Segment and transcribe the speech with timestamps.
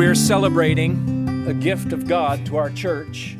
[0.00, 3.36] we're celebrating a gift of God to our church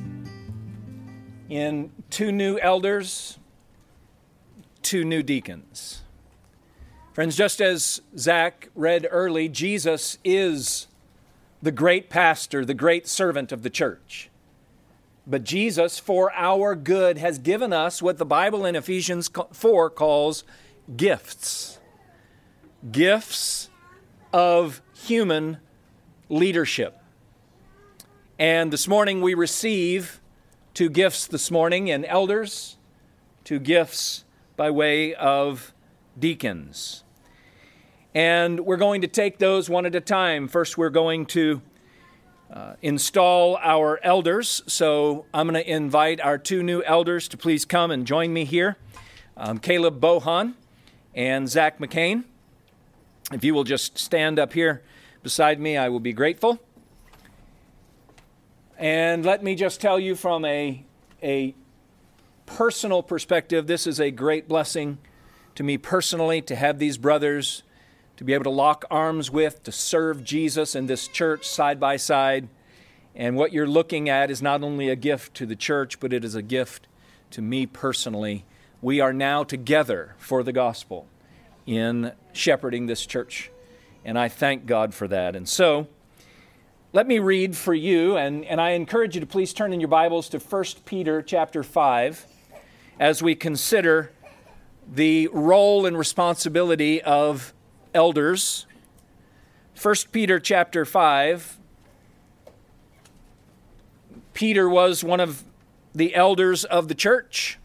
[1.49, 3.39] in two new elders,
[4.83, 6.03] two new deacons.
[7.15, 10.87] Friends, just as Zach read early, Jesus is
[11.63, 14.29] the great pastor, the great servant of the church.
[15.27, 20.45] But Jesus, for our good, has given us what the Bible in Ephesians 4 calls
[20.95, 21.79] gifts.
[22.93, 23.71] Gifts
[24.31, 25.57] of human
[26.31, 26.97] leadership.
[28.39, 30.21] And this morning we receive
[30.73, 32.79] two gifts this morning and elders,
[33.45, 34.25] two gifts
[34.57, 35.75] by way of
[36.19, 37.03] deacons.
[38.15, 40.49] And we're going to take those one at a time.
[40.49, 41.63] First, we're going to
[42.53, 44.63] uh, install our elders.
[44.67, 48.45] So I'm going to invite our two new elders to please come and join me
[48.45, 48.77] here
[49.37, 50.55] um, Caleb Bohan
[51.15, 52.25] and Zach McCain.
[53.33, 54.83] If you will just stand up here
[55.23, 56.59] beside me, I will be grateful.
[58.79, 60.85] And let me just tell you from a,
[61.23, 61.55] a
[62.47, 64.99] personal perspective, this is a great blessing
[65.55, 67.63] to me personally to have these brothers
[68.17, 71.97] to be able to lock arms with, to serve Jesus in this church side by
[71.97, 72.49] side.
[73.15, 76.23] And what you're looking at is not only a gift to the church, but it
[76.23, 76.87] is a gift
[77.31, 78.45] to me personally.
[78.83, 81.07] We are now together for the gospel
[81.67, 83.51] in shepherding this church
[84.05, 85.37] and I thank God for that.
[85.37, 85.89] And so,
[86.93, 89.89] let me read for you, and, and I encourage you to please turn in your
[89.89, 92.27] Bibles to 1 Peter chapter 5
[92.99, 94.11] as we consider
[94.93, 97.55] the role and responsibility of
[97.95, 98.67] elders.
[99.81, 101.59] 1 Peter chapter 5.
[104.35, 105.45] Peter was one of
[105.95, 107.59] the elders of the church,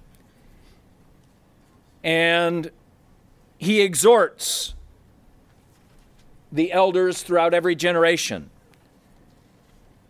[2.03, 2.69] and
[3.57, 4.75] he exhorts
[6.55, 8.49] the elders throughout every generation.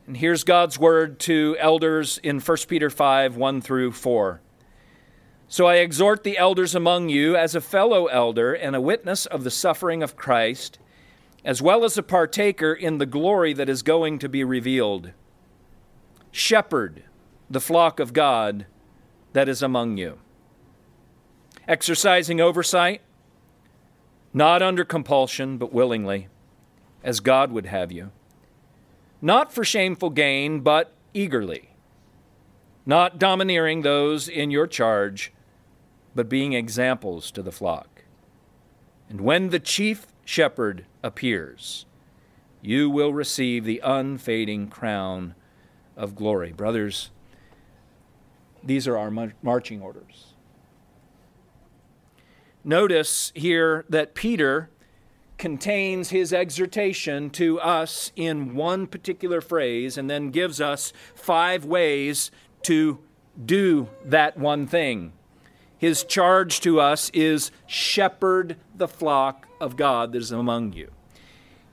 [0.05, 4.41] And here's God's word to elders in 1 Peter 5 1 through 4.
[5.47, 9.43] So I exhort the elders among you as a fellow elder and a witness of
[9.43, 10.77] the suffering of Christ,
[11.43, 15.11] as well as a partaker in the glory that is going to be revealed.
[16.31, 17.03] Shepherd
[17.49, 18.65] the flock of God
[19.33, 20.17] that is among you,
[21.67, 23.01] exercising oversight,
[24.33, 26.27] not under compulsion, but willingly
[27.05, 28.11] as God would have you.
[29.21, 31.69] Not for shameful gain, but eagerly.
[32.85, 35.31] Not domineering those in your charge,
[36.15, 38.03] but being examples to the flock.
[39.07, 41.85] And when the chief shepherd appears,
[42.61, 45.35] you will receive the unfading crown
[45.95, 46.51] of glory.
[46.51, 47.11] Brothers,
[48.63, 49.11] these are our
[49.43, 50.33] marching orders.
[52.63, 54.71] Notice here that Peter
[55.37, 62.31] contains his exhortation to us in one particular phrase and then gives us five ways
[62.63, 62.99] to
[63.45, 65.11] do that one thing.
[65.77, 70.91] His charge to us is shepherd the flock of God that is among you.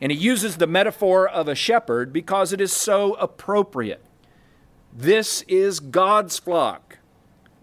[0.01, 4.05] And he uses the metaphor of a shepherd because it is so appropriate.
[4.93, 6.99] This is God's flock.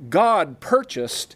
[0.10, 1.36] God purchased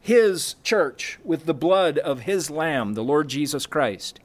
[0.00, 4.20] his church with the blood of his Lamb, the Lord Jesus Christ,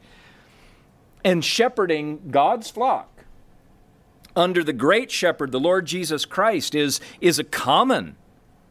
[1.23, 3.25] and shepherding God's flock
[4.35, 8.15] under the great shepherd, the Lord Jesus Christ, is, is a common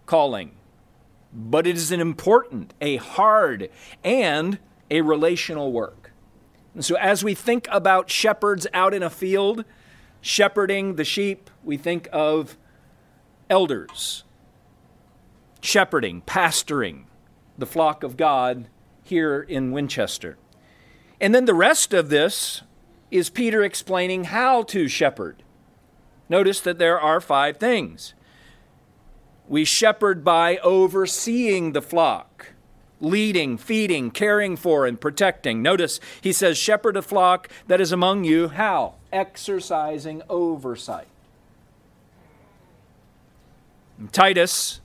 [0.07, 0.53] calling,
[1.33, 3.71] but it is an important, a hard,
[4.03, 4.59] and
[4.91, 6.13] a relational work.
[6.75, 9.65] And so, as we think about shepherds out in a field,
[10.21, 12.57] shepherding the sheep, we think of
[13.51, 14.25] elders
[15.63, 17.05] shepherding, pastoring
[17.57, 18.69] the flock of God
[19.03, 20.37] here in Winchester.
[21.21, 22.63] And then the rest of this
[23.11, 25.43] is Peter explaining how to shepherd.
[26.29, 28.15] Notice that there are five things.
[29.49, 32.55] We shepherd by overseeing the flock,
[33.01, 35.63] leading, feeding, caring for, and protecting.
[35.63, 38.49] Notice he says, Shepherd a flock that is among you.
[38.49, 38.95] How?
[39.13, 41.09] Exercising oversight.
[44.11, 44.81] Titus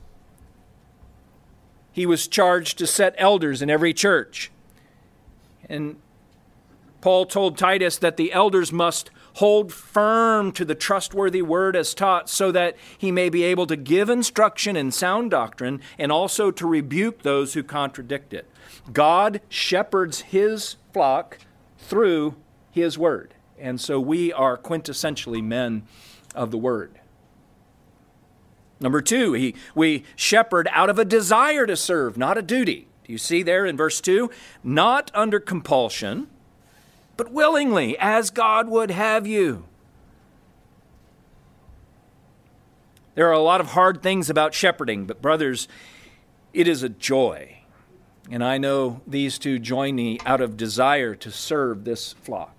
[1.97, 4.51] he was charged to set elders in every church.
[5.67, 5.95] And
[7.01, 12.29] Paul told Titus that the elders must hold firm to the trustworthy word as taught,
[12.29, 16.67] so that he may be able to give instruction in sound doctrine and also to
[16.67, 18.47] rebuke those who contradict it.
[18.93, 21.39] God shepherds his flock
[21.79, 22.35] through
[22.69, 23.33] his word.
[23.57, 25.87] And so we are quintessentially men
[26.35, 26.96] of the word.
[28.79, 32.87] Number two, he, we shepherd out of a desire to serve, not a duty.
[33.07, 34.29] Do you see there in verse 2?
[34.63, 36.27] Not under compulsion,
[37.15, 39.63] but willingly, as God would have you.
[43.15, 45.67] There are a lot of hard things about shepherding, but brothers,
[46.53, 47.59] it is a joy.
[48.29, 52.55] And I know these two join me out of desire to serve this flock,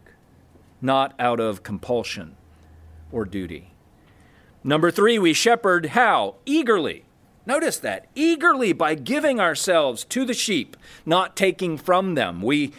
[0.80, 2.36] not out of compulsion
[3.12, 3.70] or duty.
[4.68, 6.34] Number three, we shepherd how?
[6.44, 7.06] Eagerly.
[7.46, 8.04] Notice that.
[8.14, 10.76] Eagerly by giving ourselves to the sheep,
[11.06, 12.42] not taking from them.
[12.42, 12.74] We,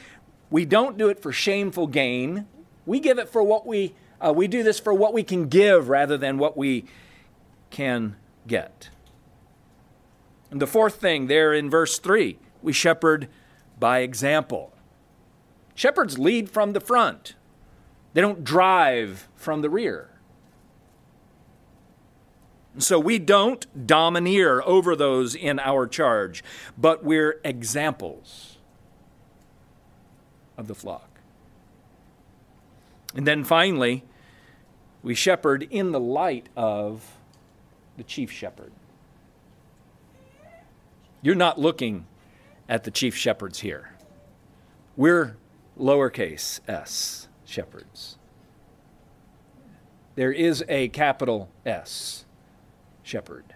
[0.52, 2.46] we don't do it for shameful gain.
[2.86, 5.90] We give it for what we, uh, we do this for what we can give
[5.90, 6.86] rather than what we
[7.72, 8.92] can get.
[10.52, 13.30] And the fourth thing there in verse 3, we shepherd
[13.80, 14.74] by example.
[15.74, 17.34] Shepherds lead from the front,
[18.14, 20.09] they don't drive from the rear.
[22.80, 26.44] So we don't domineer over those in our charge,
[26.78, 28.58] but we're examples
[30.58, 31.20] of the flock.
[33.14, 34.06] And then finally,
[35.04, 37.18] we shepherd in the light of
[37.98, 38.72] the chief shepherd.
[41.22, 42.06] You're not looking
[42.70, 43.96] at the chief shepherds here.
[44.96, 45.36] We're
[45.78, 48.18] lowercase s shepherds.
[50.16, 52.26] There is a capital S
[53.10, 53.56] shepherd.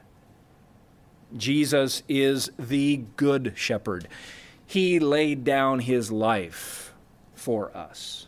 [1.38, 4.08] Jesus is the good shepherd.
[4.66, 6.94] He laid down his life
[7.36, 8.28] for us.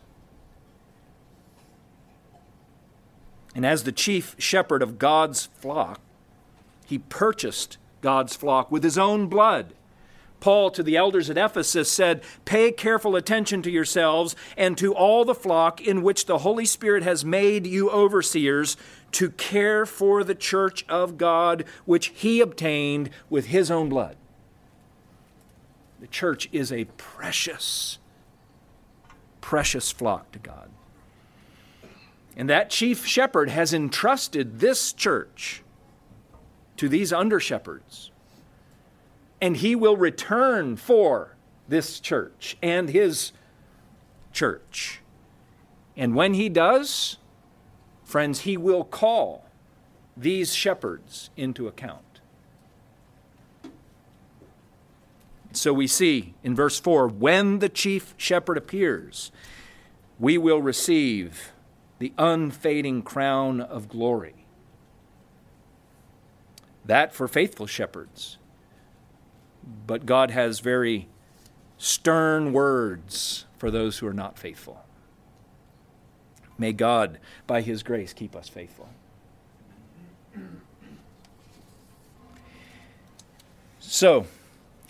[3.56, 6.00] And as the chief shepherd of God's flock,
[6.86, 9.74] he purchased God's flock with his own blood.
[10.46, 15.26] Paul to the elders at Ephesus said, Pay careful attention to yourselves and to all
[15.26, 18.78] the flock in which the Holy Spirit has made you overseers
[19.14, 24.18] to care for the church of God, which he obtained with his own blood.
[26.00, 27.98] The church is a precious,
[29.42, 30.70] precious flock to God.
[32.38, 35.64] And that chief shepherd has entrusted this church
[36.78, 38.12] to these under shepherds
[39.46, 41.36] and he will return for
[41.68, 43.32] this church and his
[44.34, 45.02] church.
[45.96, 47.20] And when he does,
[48.04, 49.48] friends, he will call
[50.18, 52.22] these shepherds into account.
[55.52, 59.32] So we see in verse 4 when the chief shepherd appears,
[60.18, 61.52] we will receive
[62.00, 64.48] the unfading crown of glory.
[66.84, 68.40] That for faithful shepherds
[69.88, 71.08] but God has very
[71.78, 74.84] stern words for those who are not faithful.
[76.58, 78.90] May God, by His grace, keep us faithful.
[83.80, 84.26] So,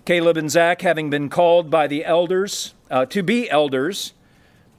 [0.05, 4.13] Caleb and Zach, having been called by the elders uh, to be elders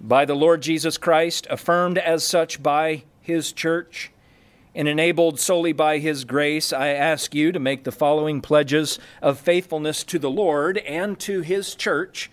[0.00, 4.10] by the Lord Jesus Christ, affirmed as such by His church,
[4.76, 9.40] and enabled solely by His grace, I ask you to make the following pledges of
[9.40, 12.30] faithfulness to the Lord and to His church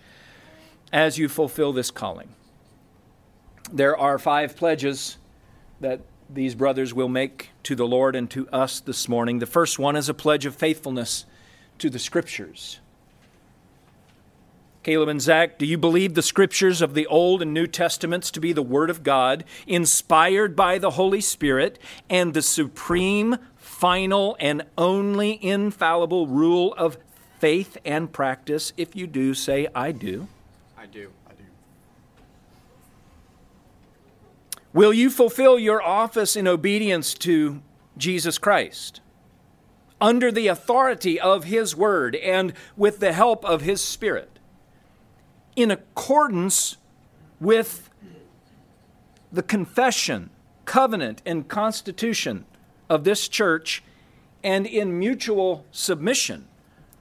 [0.92, 2.28] as you fulfill this calling.
[3.72, 5.16] There are five pledges
[5.80, 9.38] that these brothers will make to the Lord and to us this morning.
[9.38, 11.24] The first one is a pledge of faithfulness
[11.78, 12.78] to the Scriptures.
[14.84, 18.38] Caleb and Zach, do you believe the scriptures of the Old and New Testaments to
[18.38, 21.78] be the Word of God, inspired by the Holy Spirit,
[22.10, 26.98] and the supreme, final, and only infallible rule of
[27.38, 28.74] faith and practice?
[28.76, 30.28] If you do, say, I do.
[30.76, 31.10] I do.
[31.26, 31.44] I do.
[34.74, 37.62] Will you fulfill your office in obedience to
[37.96, 39.00] Jesus Christ?
[39.98, 44.33] Under the authority of His Word and with the help of His Spirit?
[45.56, 46.76] In accordance
[47.40, 47.90] with
[49.32, 50.30] the confession,
[50.64, 52.44] covenant, and constitution
[52.88, 53.82] of this church
[54.42, 56.46] and in mutual submission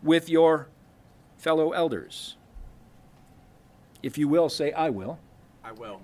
[0.02, 0.68] with your
[1.38, 2.36] fellow elders.
[4.02, 5.20] If you will, say, I will.
[5.64, 6.02] I will.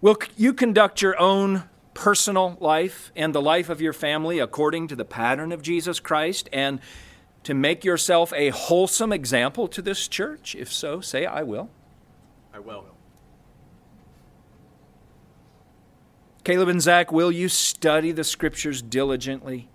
[0.00, 1.64] Will you conduct your own
[1.94, 6.48] personal life and the life of your family according to the pattern of Jesus Christ
[6.52, 6.78] and
[7.46, 10.56] to make yourself a wholesome example to this church?
[10.56, 11.70] If so, say, I will.
[12.52, 12.84] I will.
[16.42, 19.68] Caleb and Zach, will you study the scriptures diligently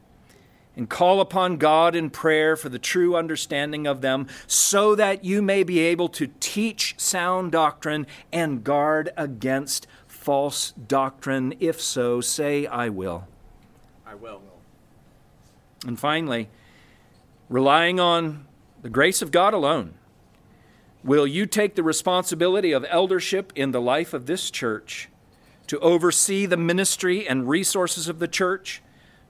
[0.76, 5.42] and call upon God in prayer for the true understanding of them so that you
[5.42, 11.54] may be able to teach sound doctrine and guard against false doctrine?
[11.62, 13.30] If so, say, I will.
[14.06, 14.42] I will.
[15.88, 16.50] And finally,
[17.52, 18.46] relying on
[18.82, 19.94] the grace of God alone,
[21.04, 25.10] will you take the responsibility of eldership in the life of this church
[25.68, 28.82] to oversee the ministry and resources of the church?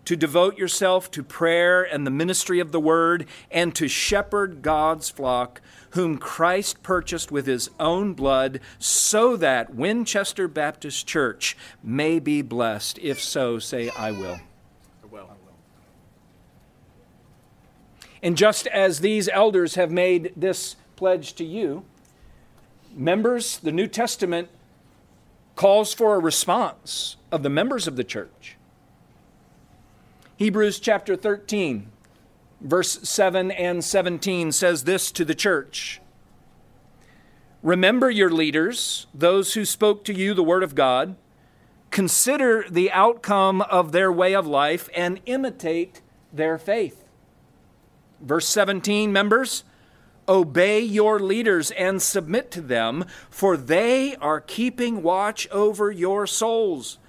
[0.04, 5.10] to devote yourself to prayer and the ministry of the word, and to shepherd God's
[5.12, 5.62] flock,
[5.92, 12.98] whom Christ purchased with his own blood, so that Winchester Baptist Church may be blessed.
[13.00, 14.40] If so, say, I will.
[15.04, 15.30] I will.
[18.24, 21.84] And just as these elders have made this pledge to you,
[22.96, 24.50] members, the New Testament
[25.56, 28.58] calls for a response of the members of the church.
[30.38, 31.88] Hebrews chapter 13,
[32.62, 36.02] verse 7 and 17 says this to the church
[37.64, 41.16] Remember your leaders, those who spoke to you the word of God.
[41.92, 46.02] Consider the outcome of their way of life and imitate
[46.34, 47.04] their faith.
[48.22, 49.64] Verse 17, members,
[50.28, 57.00] obey your leaders and submit to them, for they are keeping watch over your souls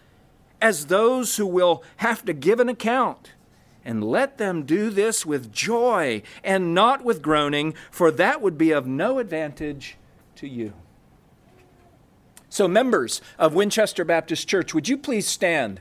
[0.61, 3.33] as those who will have to give an account.
[3.85, 8.71] And let them do this with joy and not with groaning, for that would be
[8.71, 9.97] of no advantage
[10.37, 10.73] to you.
[12.49, 15.81] So, members of Winchester Baptist Church, would you please stand?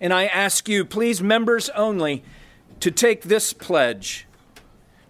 [0.00, 2.22] And I ask you, please, members only,
[2.78, 4.27] to take this pledge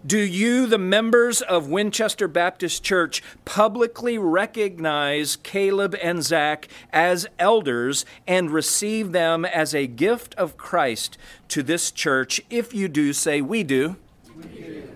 [0.05, 8.05] do you, the members of Winchester Baptist Church, publicly recognize Caleb and Zach as elders
[8.25, 11.17] and receive them as a gift of Christ
[11.49, 12.39] to this church?
[12.49, 13.97] If you do, say, We do.
[14.37, 14.89] We do.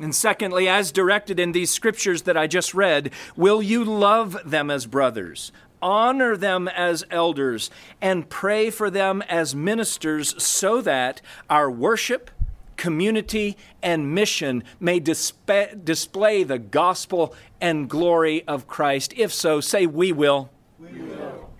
[0.00, 4.70] And secondly, as directed in these scriptures that I just read, will you love them
[4.70, 5.52] as brothers?
[5.80, 12.32] honor them as elders and pray for them as ministers so that our worship
[12.78, 19.12] community, and mission may display, display the gospel and glory of Christ?
[19.16, 20.48] If so, say, We will.
[20.78, 21.50] We will.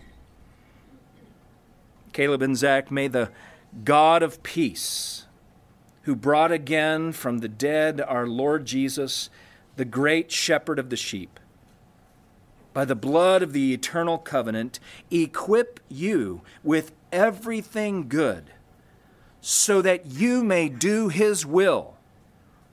[2.15, 3.31] Caleb and Zach, may the
[3.85, 5.27] God of peace,
[6.03, 9.29] who brought again from the dead our Lord Jesus,
[9.77, 11.39] the great shepherd of the sheep,
[12.73, 18.51] by the blood of the eternal covenant, equip you with everything good
[19.41, 21.97] so that you may do his will,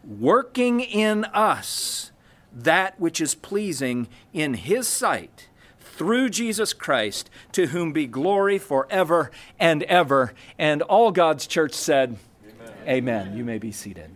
[0.04, 2.12] working in us
[2.54, 5.48] that which is pleasing in his sight
[5.80, 10.34] through Jesus Christ, to whom be glory forever and ever.
[10.58, 12.74] And all God's church said, Amen.
[12.88, 13.38] Amen.
[13.38, 14.12] You may be seated.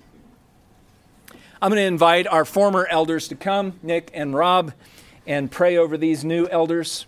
[1.61, 4.73] I'm going to invite our former elders to come, Nick and Rob,
[5.27, 7.05] and pray over these new elders.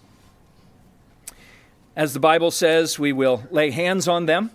[1.95, 4.51] As the Bible says, we will lay hands on them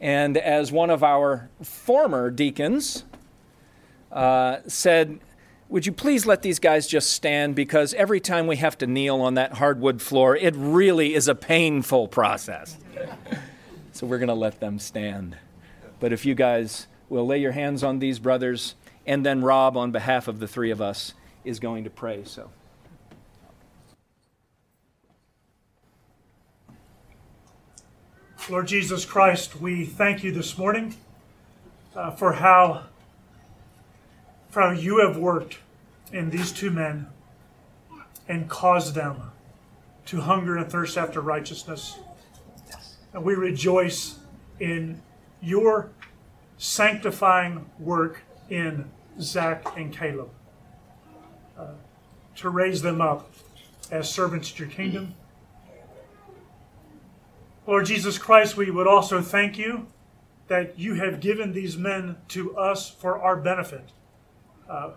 [0.00, 3.04] and as one of our former deacons
[4.10, 5.20] uh, said,
[5.68, 9.20] would you please let these guys just stand because every time we have to kneel
[9.20, 12.76] on that hardwood floor, it really is a painful process.
[13.92, 15.36] so we're going to let them stand.
[16.00, 18.74] But if you guys will lay your hands on these brothers,
[19.06, 21.14] and then Rob, on behalf of the three of us,
[21.44, 22.24] is going to pray.
[22.24, 22.50] So.
[28.48, 30.96] Lord Jesus Christ, we thank you this morning
[31.94, 32.84] uh, for how
[34.48, 35.58] for how you have worked
[36.12, 37.06] in these two men
[38.28, 39.30] and caused them
[40.06, 41.98] to hunger and thirst after righteousness.
[43.12, 44.18] And we rejoice
[44.58, 45.00] in
[45.40, 45.90] your
[46.58, 50.30] sanctifying work in Zach and Caleb
[51.56, 51.66] uh,
[52.36, 53.30] to raise them up
[53.92, 55.14] as servants to your kingdom
[57.70, 59.86] Lord Jesus Christ, we would also thank you
[60.48, 63.92] that you have given these men to us for our benefit.
[64.68, 64.94] Uh,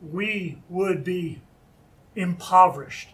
[0.00, 1.42] we would be
[2.14, 3.10] impoverished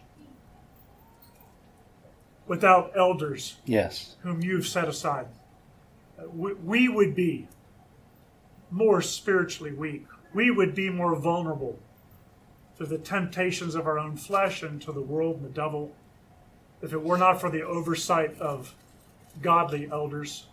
[2.47, 4.15] without elders yes.
[4.21, 5.27] whom you've set aside.
[6.17, 7.49] Uh, we, we would be
[8.71, 10.07] more spiritually weak.
[10.33, 11.77] We would be more vulnerable
[12.79, 15.93] to the temptations of our own flesh and to the world and the devil
[16.83, 18.77] if it were not for the oversight of
[19.41, 20.47] godly elders.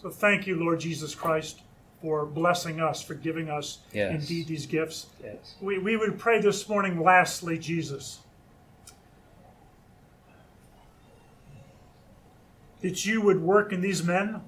[0.00, 1.60] So thank you, Lord Jesus Christ,
[2.00, 4.12] for blessing us, for giving us yes.
[4.14, 5.06] indeed these gifts.
[5.22, 5.56] Yes.
[5.60, 8.20] We, we would pray this morning, lastly, Jesus,
[12.80, 14.40] that you would work in these men,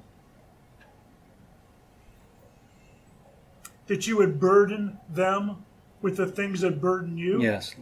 [3.88, 5.64] that you would burden them
[6.00, 7.42] with the things that burden you.
[7.42, 7.74] Yes.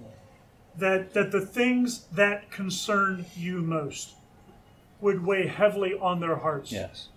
[0.78, 4.14] That, that the things that concern you most
[5.00, 6.72] would weigh heavily on their hearts.
[6.72, 7.08] Yes.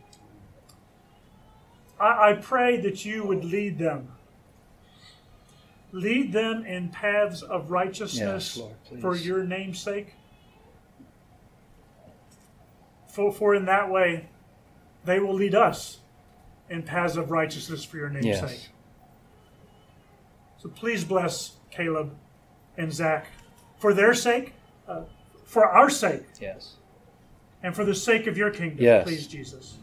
[2.00, 4.14] I, I pray that you would lead them
[5.94, 10.14] lead them in paths of righteousness Yes, Lord, for your name's sake.
[13.08, 14.28] For, for in that way,
[15.04, 16.00] they will lead us
[16.70, 18.50] in paths of righteousness for your name's Yes.
[18.52, 18.70] sake.
[20.60, 22.16] So please bless Caleb
[22.78, 23.28] and Zach
[23.78, 24.54] for their sake,
[24.88, 25.02] uh,
[25.44, 26.76] for our sake, Yes.
[27.64, 28.84] And for the sake of your kingdom.
[28.84, 29.04] Yes.
[29.04, 29.78] Please, Jesus.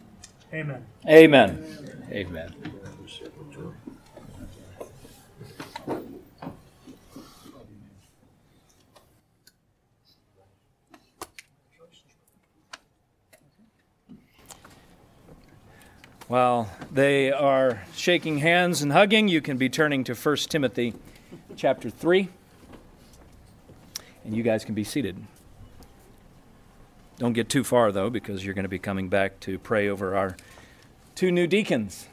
[0.52, 0.85] Amen.
[1.06, 2.06] Amen.
[2.11, 2.54] Amen.
[16.28, 20.92] While they are shaking hands and hugging, you can be turning to 1 Timothy
[21.56, 22.28] chapter 3.
[24.25, 25.16] And you guys can be seated.
[27.18, 30.16] Don't get too far, though, because you're going to be coming back to pray over
[30.16, 30.37] our
[31.16, 32.06] two new deacons.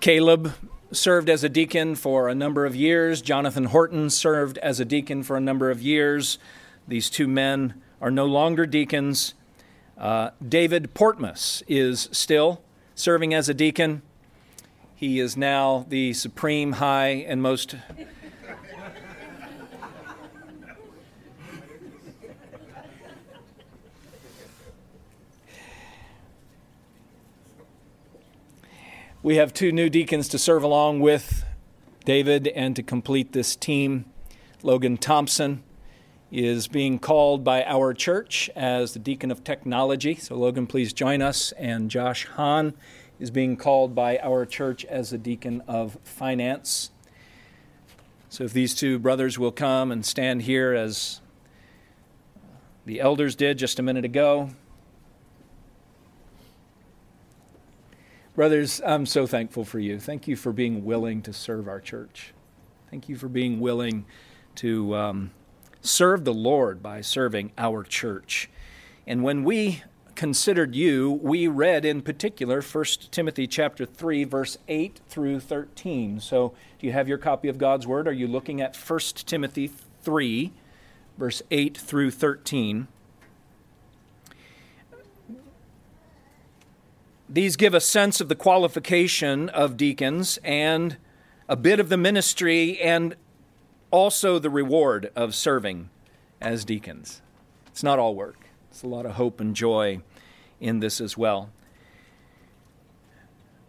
[0.00, 0.54] Caleb
[0.90, 3.22] served as a deacon for a number of years.
[3.22, 6.38] Jonathan Horton served as a deacon for a number of years.
[6.88, 9.34] These two men are no longer deacons.
[9.96, 12.62] Uh, David Portmas is still
[12.94, 14.02] serving as a deacon.
[14.98, 17.76] He is now the supreme, high, and most
[29.22, 31.44] We have two new deacons to serve along with
[32.04, 34.04] David and to complete this team.
[34.64, 35.62] Logan Thompson
[36.32, 40.16] is being called by our church as the deacon of technology.
[40.16, 41.52] So, Logan, please join us.
[41.52, 42.74] And Josh Hahn
[43.18, 46.90] is being called by our church as a deacon of finance.
[48.28, 51.20] So, if these two brothers will come and stand here as
[52.88, 54.48] the elders did just a minute ago.
[58.34, 60.00] Brothers, I'm so thankful for you.
[60.00, 62.32] Thank you for being willing to serve our church.
[62.90, 64.06] Thank you for being willing
[64.54, 65.32] to um,
[65.82, 68.48] serve the Lord by serving our church.
[69.06, 69.82] And when we
[70.18, 76.18] considered you, we read in particular 1 Timothy chapter 3 verse 8 through 13.
[76.18, 78.08] So, do you have your copy of God's word?
[78.08, 79.70] Are you looking at 1 Timothy
[80.02, 80.52] 3
[81.16, 82.88] verse 8 through 13?
[87.28, 90.96] These give a sense of the qualification of deacons and
[91.48, 93.14] a bit of the ministry and
[93.92, 95.90] also the reward of serving
[96.40, 97.22] as deacons.
[97.68, 100.02] It's not all work, it's a lot of hope and joy
[100.60, 101.50] in this as well.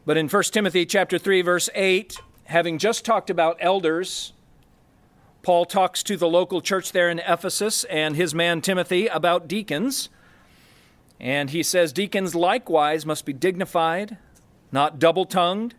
[0.06, 4.34] But in 1 Timothy chapter 3 verse 8, having just talked about elders,
[5.42, 10.10] Paul talks to the local church there in Ephesus and his man Timothy about deacons.
[11.20, 14.18] And he says, Deacons likewise must be dignified,
[14.72, 15.76] not double tongued,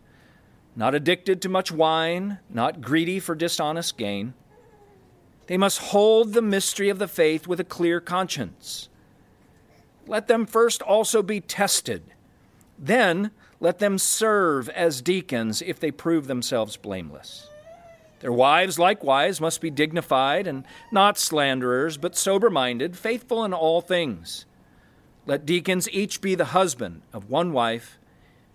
[0.76, 4.34] not addicted to much wine, not greedy for dishonest gain.
[5.46, 8.89] They must hold the mystery of the faith with a clear conscience.
[10.10, 12.02] Let them first also be tested.
[12.76, 17.48] Then let them serve as deacons if they prove themselves blameless.
[18.18, 23.80] Their wives likewise must be dignified and not slanderers, but sober minded, faithful in all
[23.80, 24.46] things.
[25.26, 28.00] Let deacons each be the husband of one wife,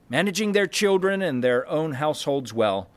[0.10, 2.90] managing their children and their own households well.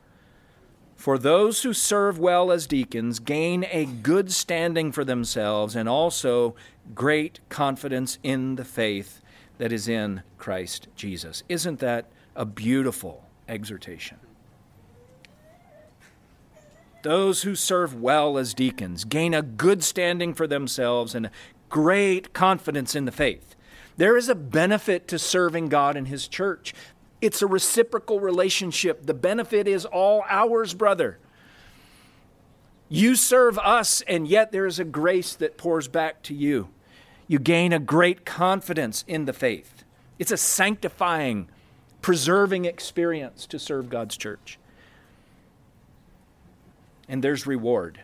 [0.99, 6.55] For those who serve well as deacons gain a good standing for themselves and also
[6.93, 9.21] great confidence in the faith
[9.57, 11.43] that is in Christ Jesus.
[11.49, 14.17] Isn't that a beautiful exhortation?
[17.01, 21.29] Those who serve well as deacons gain a good standing for themselves and
[21.69, 23.55] great confidence in the faith.
[23.95, 26.73] There is a benefit to serving God and His church.
[27.21, 29.05] It's a reciprocal relationship.
[29.05, 31.19] The benefit is all ours, brother.
[32.87, 36.69] You serve us, and yet there is a grace that pours back to you.
[37.29, 39.83] You gain a great confidence in the faith.
[40.17, 41.47] It's a sanctifying,
[42.01, 44.57] preserving experience to serve God's church.
[47.07, 48.01] And there's reward.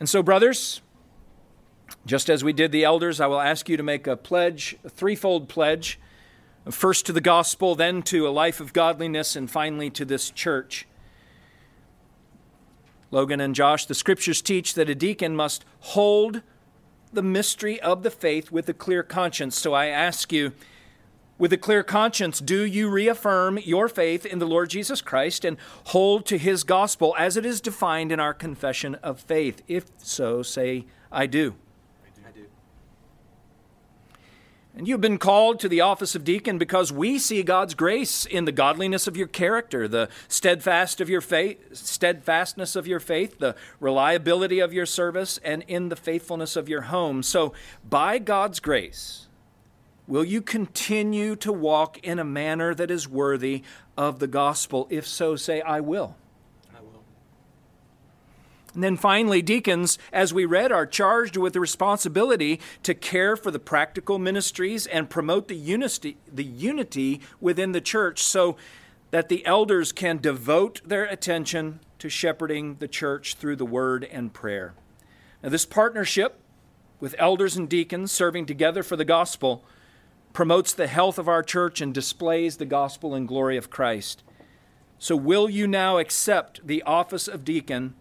[0.00, 0.80] And so, brothers,
[2.04, 4.88] just as we did the elders, I will ask you to make a pledge, a
[4.88, 6.00] threefold pledge
[6.68, 10.88] first to the gospel, then to a life of godliness, and finally to this church.
[13.12, 16.42] Logan and Josh, the scriptures teach that a deacon must hold
[17.12, 19.56] the mystery of the faith with a clear conscience.
[19.56, 20.52] So I ask you,
[21.38, 25.58] with a clear conscience, do you reaffirm your faith in the Lord Jesus Christ and
[25.86, 29.60] hold to his gospel as it is defined in our confession of faith?
[29.68, 31.54] If so, say, I do.
[34.74, 38.46] And you've been called to the office of deacon because we see God's grace in
[38.46, 43.54] the godliness of your character, the steadfast of your faith, steadfastness of your faith, the
[43.80, 47.22] reliability of your service, and in the faithfulness of your home.
[47.22, 47.52] So,
[47.88, 49.28] by God's grace,
[50.06, 53.62] will you continue to walk in a manner that is worthy
[53.98, 54.86] of the gospel?
[54.88, 56.16] If so, say, I will.
[58.74, 63.50] And then finally, deacons, as we read, are charged with the responsibility to care for
[63.50, 68.56] the practical ministries and promote the unity, the unity within the church so
[69.10, 74.32] that the elders can devote their attention to shepherding the church through the word and
[74.32, 74.72] prayer.
[75.42, 76.38] Now, this partnership
[76.98, 79.64] with elders and deacons serving together for the gospel
[80.32, 84.22] promotes the health of our church and displays the gospel and glory of Christ.
[84.98, 87.94] So, will you now accept the office of deacon?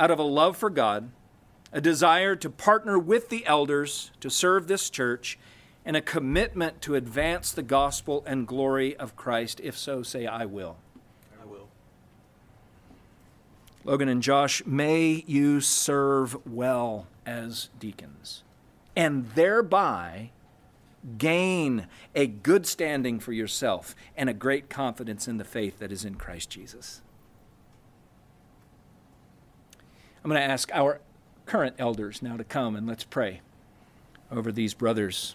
[0.00, 1.10] Out of a love for God,
[1.72, 5.38] a desire to partner with the elders to serve this church,
[5.84, 9.60] and a commitment to advance the gospel and glory of Christ?
[9.62, 10.78] If so, say, I will.
[11.40, 11.68] I will.
[13.84, 18.42] Logan and Josh, may you serve well as deacons
[18.96, 20.30] and thereby
[21.18, 26.06] gain a good standing for yourself and a great confidence in the faith that is
[26.06, 27.02] in Christ Jesus.
[30.22, 31.00] I'm going to ask our
[31.46, 33.40] current elders now to come and let's pray
[34.30, 35.34] over these brothers.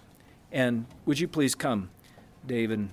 [0.52, 1.90] And would you please come,
[2.46, 2.92] Dave, and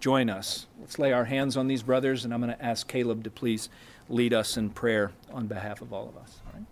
[0.00, 0.66] join us?
[0.78, 3.70] Let's lay our hands on these brothers, and I'm going to ask Caleb to please
[4.10, 6.40] lead us in prayer on behalf of all of us.
[6.46, 6.66] All right?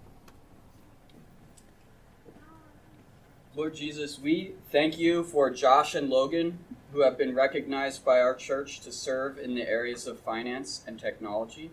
[3.57, 6.59] Lord Jesus, we thank you for Josh and Logan,
[6.93, 11.01] who have been recognized by our church to serve in the areas of finance and
[11.01, 11.71] technology.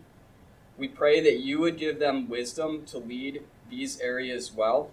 [0.77, 4.91] We pray that you would give them wisdom to lead these areas well.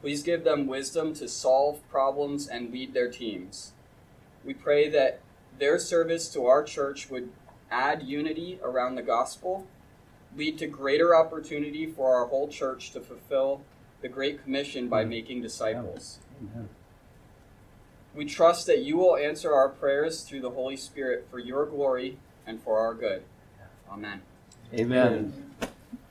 [0.00, 3.72] Please give them wisdom to solve problems and lead their teams.
[4.44, 5.20] We pray that
[5.58, 7.30] their service to our church would
[7.70, 9.66] add unity around the gospel,
[10.34, 13.62] lead to greater opportunity for our whole church to fulfill
[14.00, 16.20] the Great Commission by making disciples.
[16.40, 16.68] Amen.
[18.14, 22.18] We trust that you will answer our prayers through the Holy Spirit for your glory
[22.46, 23.22] and for our good.
[23.90, 24.22] Amen.
[24.72, 25.32] Amen.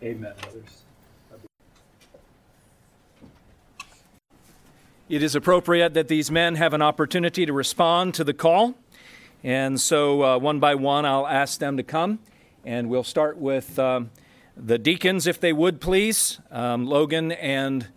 [0.03, 0.83] Amen, others.
[5.07, 8.75] It is appropriate that these men have an opportunity to respond to the call.
[9.45, 12.19] And so, uh, one by one, I'll ask them to come.
[12.65, 14.11] And we'll start with um,
[14.57, 17.87] the deacons, if they would please, um, Logan and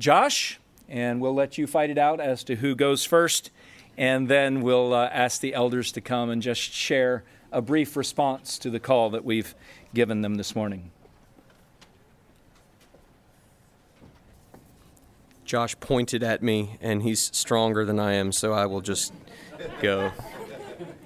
[0.00, 0.58] Josh.
[0.88, 3.50] And we'll let you fight it out as to who goes first.
[3.96, 8.58] And then we'll uh, ask the elders to come and just share a brief response
[8.58, 9.54] to the call that we've
[9.94, 10.90] given them this morning.
[15.44, 19.12] Josh pointed at me, and he's stronger than I am, so I will just
[19.82, 20.12] go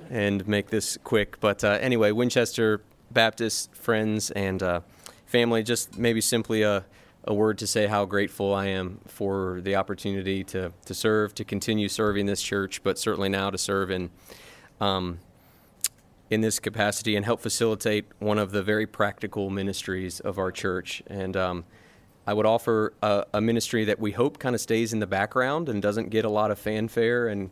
[0.08, 1.40] and make this quick.
[1.40, 4.80] But uh, anyway, Winchester Baptist friends and uh,
[5.26, 6.84] family, just maybe simply a,
[7.24, 11.44] a word to say how grateful I am for the opportunity to, to serve, to
[11.44, 14.10] continue serving this church, but certainly now to serve in
[14.80, 15.18] um,
[16.30, 21.02] in this capacity and help facilitate one of the very practical ministries of our church.
[21.06, 21.64] And um,
[22.26, 25.68] I would offer a, a, ministry that we hope kind of stays in the background
[25.68, 27.50] and doesn't get a lot of fanfare and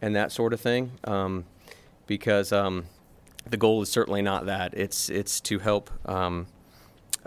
[0.00, 1.44] and that sort of thing, um,
[2.08, 2.86] because um,
[3.48, 4.74] the goal is certainly not that.
[4.74, 6.48] It's it's to help um,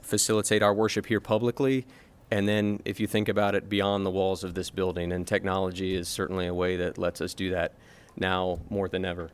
[0.01, 1.86] facilitate our worship here publicly.
[2.31, 5.95] And then, if you think about it beyond the walls of this building, and technology
[5.95, 7.73] is certainly a way that lets us do that
[8.17, 9.29] now more than ever.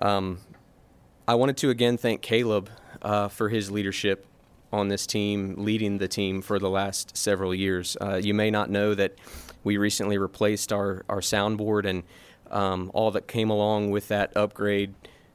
[0.00, 0.40] Um,
[1.26, 2.68] I wanted to again thank Caleb
[3.00, 4.26] uh, for his leadership
[4.70, 7.96] on this team, leading the team for the last several years.
[7.98, 9.14] Uh, you may not know that
[9.62, 12.02] we recently replaced our, our soundboard and
[12.50, 14.92] um, all that came along with that upgrade.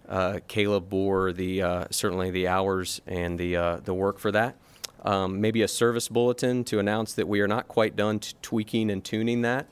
[0.08, 4.58] Uh, Caleb bore the uh, certainly the hours and the uh, the work for that.
[5.04, 8.92] Um, maybe a service bulletin to announce that we are not quite done t- tweaking
[8.92, 9.66] and tuning that.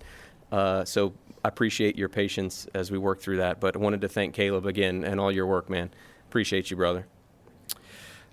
[0.51, 1.13] Uh, so
[1.47, 3.61] I appreciate your patience as we work through that.
[3.61, 5.89] But I wanted to thank Caleb again and all your work, man.
[6.27, 7.07] Appreciate you, brother.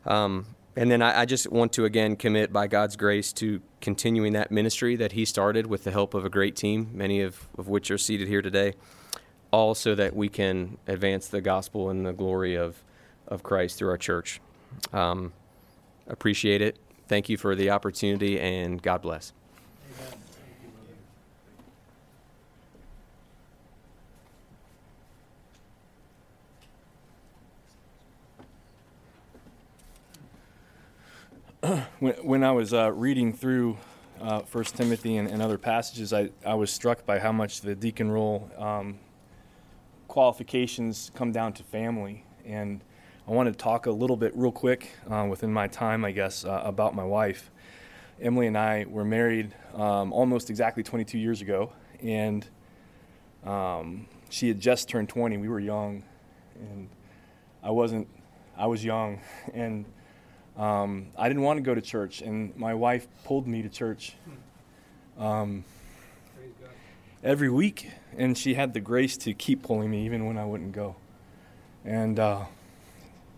[0.05, 4.33] Um, and then I, I, just want to again commit by God's grace to continuing
[4.33, 7.69] that ministry that He started with the help of a great team, many of, of
[7.69, 8.75] which are seated here today,
[9.53, 12.83] all so that we can advance the gospel and the glory of,
[13.29, 14.41] of Christ through our church.
[14.93, 15.33] Um,
[16.09, 16.79] appreciate it.
[17.07, 19.33] Thank you for the opportunity, and God bless.
[31.99, 33.79] when, when I was uh, reading through
[34.21, 37.75] uh, First Timothy and, and, other passages, I, I was struck by how much the
[37.75, 38.99] deacon role um,
[40.09, 42.25] qualifications come down to family.
[42.45, 42.83] And
[43.27, 46.45] I want to talk a little bit, real quick, uh, within my time, I guess,
[46.45, 47.51] uh, about my wife.
[48.21, 51.73] Emily and I were married um, almost exactly 22 years ago,
[52.03, 52.47] and
[53.45, 55.39] um, she had just turned 20.
[55.39, 56.05] We were young,
[56.57, 56.91] and
[57.63, 58.07] I wasn't.
[58.57, 59.21] I was young,
[59.55, 59.87] and
[60.57, 64.15] um, I didn't want to go to church, and my wife pulled me to church
[65.19, 65.65] um,
[67.23, 70.73] every week, and she had the grace to keep pulling me even when I wouldn't
[70.73, 70.97] go.
[71.85, 72.45] And uh,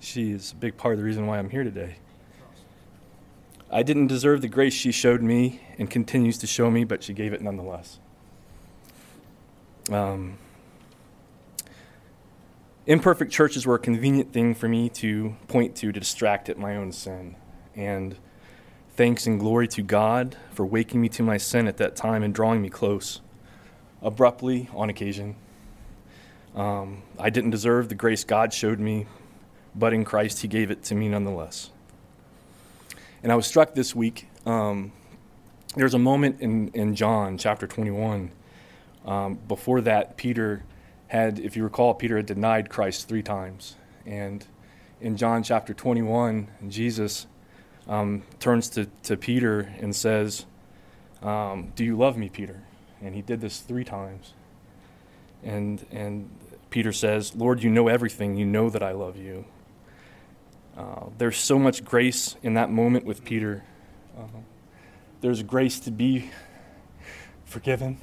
[0.01, 1.97] she is a big part of the reason why I'm here today.
[3.71, 7.13] I didn't deserve the grace she showed me and continues to show me, but she
[7.13, 7.99] gave it nonetheless.
[9.91, 10.39] Um,
[12.87, 16.77] imperfect churches were a convenient thing for me to point to to distract at my
[16.77, 17.37] own sin.
[17.75, 18.17] And
[18.95, 22.35] thanks and glory to God for waking me to my sin at that time and
[22.35, 23.21] drawing me close,
[24.01, 25.37] abruptly on occasion.
[26.55, 29.07] Um, I didn't deserve the grace God showed me,
[29.75, 31.71] but in Christ, He gave it to me nonetheless.
[33.23, 34.29] And I was struck this week.
[34.47, 34.93] Um,
[35.75, 38.31] there's a moment in, in John chapter 21.
[39.05, 40.65] Um, before that, Peter
[41.09, 43.77] had, if you recall, Peter had denied Christ three times.
[44.05, 44.45] And
[45.01, 47.27] in John chapter 21, Jesus
[47.89, 50.47] um, turns to, to Peter and says,
[51.23, 52.63] um, Do you love me, Peter?
[53.01, 54.33] And he did this three times.
[55.45, 56.29] And, and
[56.71, 58.37] Peter says, Lord, you know everything.
[58.37, 59.45] You know that I love you.
[60.77, 63.65] Uh, there's so much grace in that moment with Peter.
[64.19, 64.41] Uh,
[65.21, 66.31] there's grace to be
[67.45, 67.99] forgiven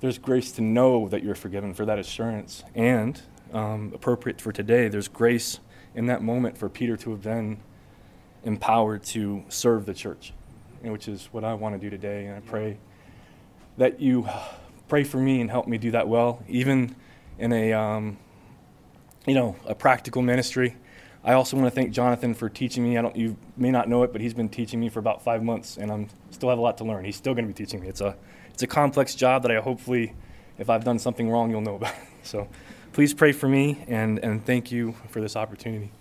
[0.00, 2.62] there's grace to know that you're forgiven for that assurance.
[2.74, 3.20] And
[3.52, 5.60] um, appropriate for today, there's grace
[5.94, 7.58] in that moment for Peter to have been
[8.44, 10.32] empowered to serve the church,
[10.82, 12.26] which is what I want to do today.
[12.26, 12.78] And I pray
[13.76, 14.28] that you
[14.88, 16.94] pray for me and help me do that well, even
[17.38, 18.18] in a um,
[19.26, 20.76] you know a practical ministry.
[21.24, 22.96] I also want to thank Jonathan for teaching me.
[22.96, 25.42] I don't you may not know it, but he's been teaching me for about five
[25.42, 27.04] months, and I'm still have a lot to learn.
[27.04, 27.88] He's still going to be teaching me.
[27.88, 28.16] It's a
[28.58, 30.14] it's a complex job that I hopefully,
[30.58, 31.94] if I've done something wrong, you'll know about.
[32.24, 32.48] So
[32.92, 35.92] please pray for me and, and thank you for this opportunity.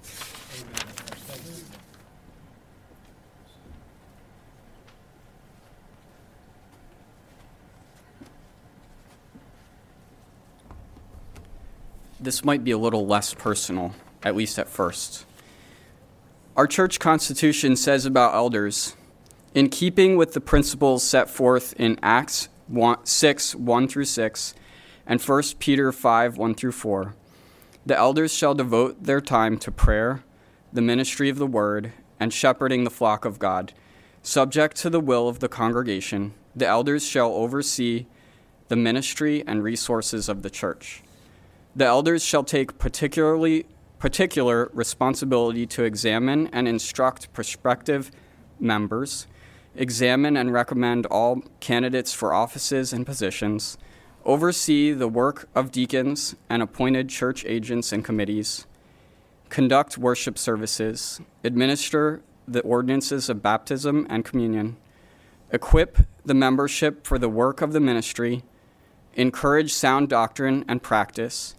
[12.19, 13.93] This might be a little less personal,
[14.23, 15.25] at least at first.
[16.57, 18.95] Our church constitution says about elders
[19.57, 24.53] in keeping with the principles set forth in Acts 1, 6 1 through 6
[25.07, 27.15] and 1 Peter 5 1 through 4,
[27.83, 30.23] the elders shall devote their time to prayer,
[30.71, 33.73] the ministry of the word, and shepherding the flock of God.
[34.21, 38.05] Subject to the will of the congregation, the elders shall oversee
[38.67, 41.01] the ministry and resources of the church.
[41.75, 43.65] The elders shall take particularly
[43.97, 48.11] particular responsibility to examine and instruct prospective
[48.59, 49.25] members
[49.77, 53.77] examine and recommend all candidates for offices and positions,
[54.25, 58.65] oversee the work of deacons and appointed church agents and committees,
[59.49, 64.75] conduct worship services, administer the ordinances of baptism and communion,
[65.51, 68.43] equip the membership for the work of the ministry,
[69.13, 71.55] encourage sound doctrine and practice,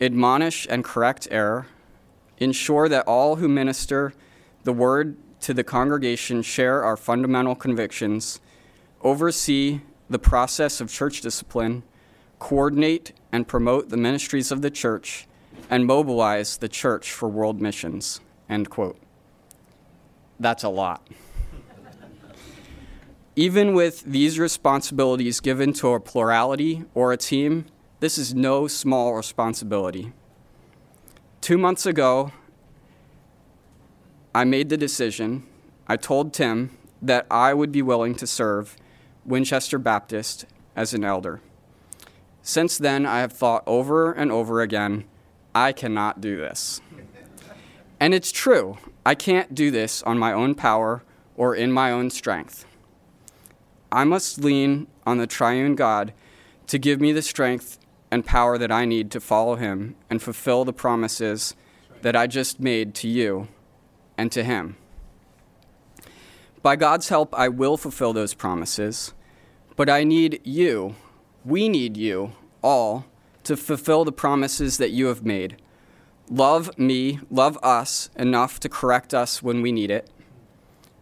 [0.00, 1.66] admonish and correct error,
[2.38, 4.12] ensure that all who minister
[4.64, 8.40] the word to the congregation share our fundamental convictions,
[9.02, 9.80] oversee
[10.10, 11.84] the process of church discipline,
[12.40, 15.28] coordinate and promote the ministries of the church,
[15.70, 18.20] and mobilize the church for world missions.
[18.48, 18.98] End quote.
[20.40, 21.06] That's a lot.
[23.36, 27.66] Even with these responsibilities given to a plurality or a team,
[28.00, 30.12] this is no small responsibility.
[31.40, 32.32] Two months ago,
[34.36, 35.46] I made the decision,
[35.88, 38.76] I told Tim that I would be willing to serve
[39.24, 40.44] Winchester Baptist
[40.76, 41.40] as an elder.
[42.42, 45.04] Since then, I have thought over and over again,
[45.54, 46.82] I cannot do this.
[47.98, 51.02] And it's true, I can't do this on my own power
[51.34, 52.66] or in my own strength.
[53.90, 56.12] I must lean on the triune God
[56.66, 57.78] to give me the strength
[58.10, 61.54] and power that I need to follow him and fulfill the promises
[62.02, 63.48] that I just made to you
[64.18, 64.76] and to Him.
[66.62, 69.14] By God's help, I will fulfill those promises,
[69.76, 70.96] but I need you,
[71.44, 73.06] we need you all,
[73.44, 75.62] to fulfill the promises that you have made.
[76.28, 80.10] Love me, love us enough to correct us when we need it,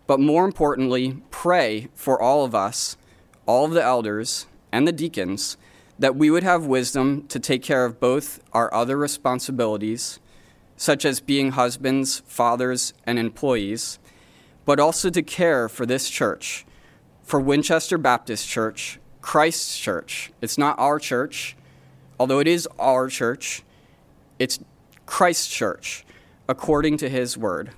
[0.07, 2.99] but more importantly, pray for all of us,
[3.47, 5.57] all of the elders and the deacons,
[5.99, 10.19] that we would have wisdom to take care of both our other responsibilities,
[10.77, 13.99] such as being husbands, fathers, and employees,
[14.65, 16.67] but also to care for this church,
[17.23, 20.33] for Winchester Baptist Church, Christ's church.
[20.41, 21.57] It's not our church,
[22.19, 23.63] although it is our church,
[24.39, 24.59] it's
[25.07, 26.05] Christ's church,
[26.49, 27.71] according to his word.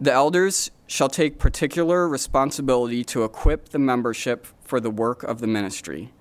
[0.00, 5.46] The elders shall take particular responsibility to equip the membership for the work of the
[5.46, 6.12] ministry.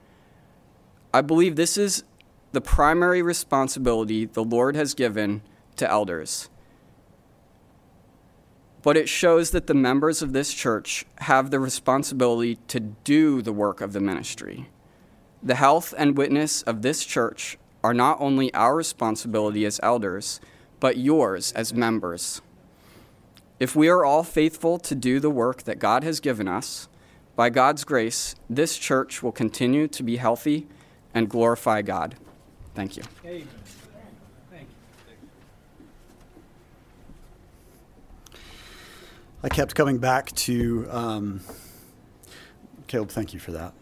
[1.13, 2.03] I believe this is
[2.55, 5.41] the primary responsibility the Lord has given
[5.75, 6.49] to elders.
[8.81, 13.51] But it shows that the members of this church have the responsibility to do the
[13.51, 14.69] work of the ministry.
[15.43, 20.39] The health and witness of this church are not only our responsibility as elders,
[20.79, 22.41] but yours as members.
[23.59, 26.87] If we are all faithful to do the work that God has given us,
[27.35, 30.67] by God's grace, this church will continue to be healthy
[31.13, 32.15] and glorify God.
[32.75, 33.03] Thank you.
[33.23, 33.47] Amen.
[34.51, 34.67] Thank
[38.29, 38.37] you.
[39.41, 41.39] I kept coming back to um,
[42.87, 43.09] Caleb.
[43.09, 43.73] Thank you for that.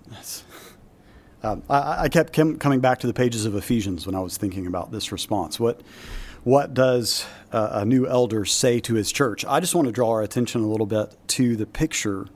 [1.41, 4.37] Um, I, I, kept com- coming back to the pages of Ephesians when I was
[4.37, 5.59] thinking about this response.
[5.59, 5.81] What
[6.43, 9.43] what does uh, a new elder say to his church?
[9.43, 12.27] I just want to draw our attention a little bit to the picture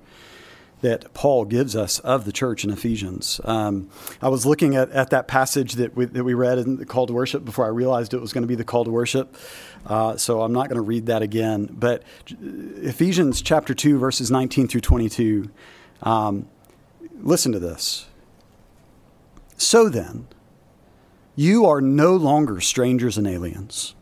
[0.82, 3.42] that Paul gives us of the church in Ephesians.
[3.44, 3.90] Um,
[4.22, 7.08] I was looking at, at that passage that we, that we read in the call
[7.08, 9.36] to worship before I realized it was going to be the call to worship.
[9.86, 11.70] Uh, so I'm not going to read that again.
[11.72, 15.50] But Ephesians chapter 2, verses 19 through 22.
[16.04, 16.48] Um,
[17.22, 18.08] listen to this.
[19.58, 20.28] So then,
[21.36, 23.96] you are no longer strangers and aliens,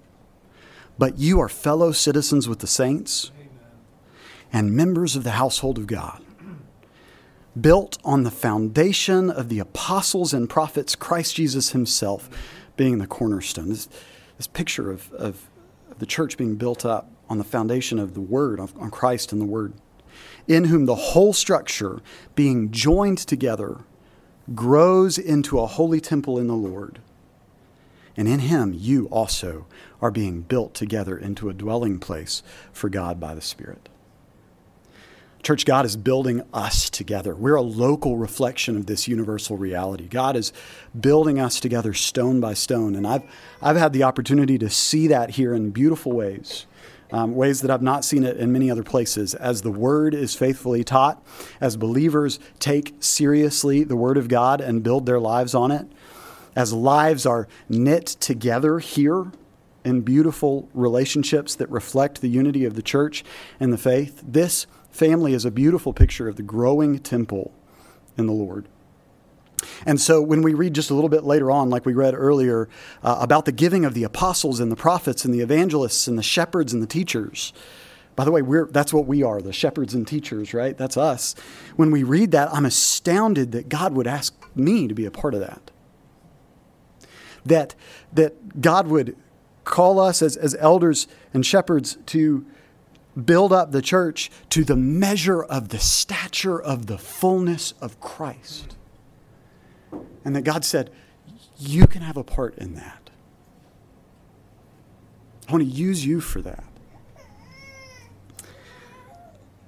[0.97, 3.31] but you are fellow citizens with the saints
[4.51, 6.24] and members of the household of God
[7.59, 12.29] built on the foundation of the apostles and prophets, Christ Jesus himself
[12.75, 13.69] being the cornerstone.
[13.69, 13.87] This,
[14.37, 15.49] this picture of, of,
[15.97, 19.45] the church being built up on the foundation of the Word, on Christ and the
[19.45, 19.73] Word,
[20.47, 22.01] in whom the whole structure,
[22.35, 23.85] being joined together,
[24.53, 26.99] grows into a holy temple in the Lord.
[28.17, 29.65] And in him you also
[30.01, 33.89] are being built together into a dwelling place for God by the Spirit.
[35.45, 37.35] Church, God is building us together.
[37.35, 40.07] We're a local reflection of this universal reality.
[40.07, 40.51] God is
[40.99, 42.95] building us together stone by stone.
[42.95, 43.21] And I've,
[43.61, 46.65] I've had the opportunity to see that here in beautiful ways,
[47.11, 49.35] um, ways that I've not seen it in many other places.
[49.35, 51.23] As the Word is faithfully taught,
[51.61, 55.85] as believers take seriously the Word of God and build their lives on it,
[56.55, 59.31] as lives are knit together here
[59.83, 63.23] in beautiful relationships that reflect the unity of the church
[63.59, 67.53] and the faith, this family is a beautiful picture of the growing temple
[68.17, 68.67] in the Lord.
[69.85, 72.69] And so when we read just a little bit later on, like we read earlier,
[73.03, 76.23] uh, about the giving of the apostles and the prophets and the evangelists and the
[76.23, 77.53] shepherds and the teachers,
[78.15, 80.77] by the way, we're, that's what we are, the shepherds and teachers, right?
[80.77, 81.35] That's us.
[81.75, 85.33] When we read that, I'm astounded that God would ask me to be a part
[85.33, 85.71] of that.
[87.45, 87.75] That,
[88.13, 89.17] that God would
[89.65, 92.45] call us as, as elders and shepherds to
[93.23, 98.75] build up the church to the measure of the stature of the fullness of Christ.
[100.23, 100.91] And that God said,
[101.57, 103.09] You can have a part in that.
[105.47, 106.63] I want to use you for that.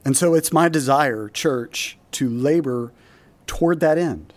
[0.03, 2.93] And so it's my desire, church, to labor
[3.45, 4.33] toward that end.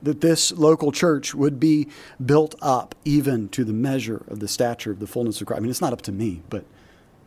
[0.00, 1.88] That this local church would be
[2.24, 5.58] built up even to the measure of the stature of the fullness of Christ.
[5.58, 6.64] I mean, it's not up to me, but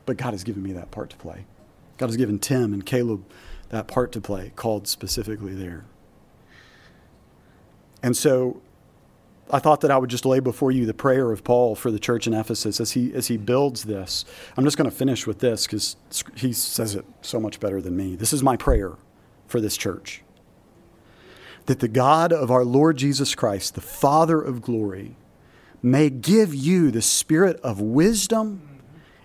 [0.06, 1.46] but God has given me that part to play.
[1.98, 3.26] God has given Tim and Caleb
[3.70, 5.86] that part to play, called specifically there.
[8.04, 8.62] And so
[9.50, 12.00] I thought that I would just lay before you the prayer of Paul for the
[12.00, 14.26] church in Ephesus as he, as he builds this.
[14.58, 15.96] I'm just going to finish with this because
[16.36, 18.16] he says it so much better than me.
[18.16, 18.94] This is my prayer
[19.48, 20.22] for this church
[21.66, 25.16] that the God of our Lord Jesus Christ, the Father of glory,
[25.82, 28.75] may give you the spirit of wisdom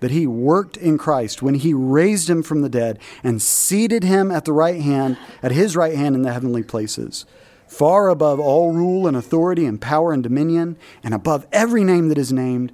[0.00, 4.30] that he worked in Christ when he raised him from the dead and seated him
[4.30, 7.26] at the right hand, at his right hand in the heavenly places,
[7.66, 12.18] far above all rule and authority and power and dominion, and above every name that
[12.18, 12.72] is named,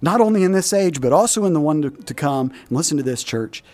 [0.00, 2.50] not only in this age, but also in the one to, to come.
[2.50, 3.64] And listen to this, church.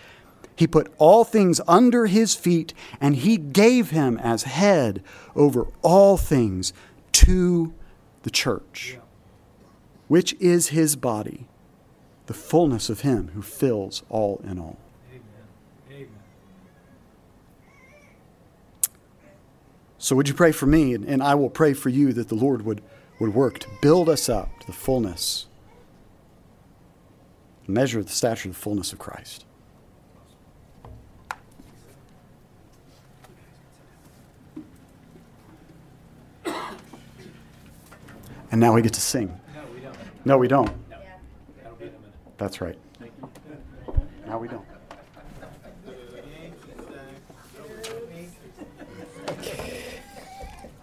[0.55, 5.03] He put all things under his feet, and he gave him as head
[5.35, 6.73] over all things
[7.13, 7.73] to
[8.23, 8.99] the church,
[10.09, 11.49] which is his body,
[12.33, 14.79] the fullness of him who fills all in all.
[19.99, 20.95] So, would you pray for me?
[20.95, 22.81] And, and I will pray for you that the Lord would,
[23.21, 25.45] would work to build us up to the fullness,
[27.67, 29.45] measure the stature of the fullness of Christ.
[38.51, 39.39] And now we get to sing.
[39.55, 39.97] No, we don't.
[40.25, 40.73] No, we don't.
[41.63, 42.15] That'll be in a minute.
[42.43, 42.77] That's right.
[44.27, 44.65] Now we don't.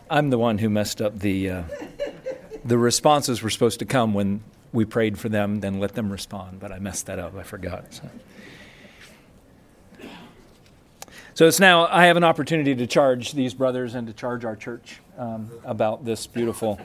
[0.10, 1.64] I'm the one who messed up the uh,
[2.64, 4.42] the responses were supposed to come when
[4.72, 6.62] we prayed for them, then let them respond.
[6.62, 7.36] But I messed that up.
[7.36, 7.94] I forgot.
[7.94, 8.10] So.
[11.34, 14.56] So it's now I have an opportunity to charge these brothers and to charge our
[14.56, 16.80] church um, about this beautiful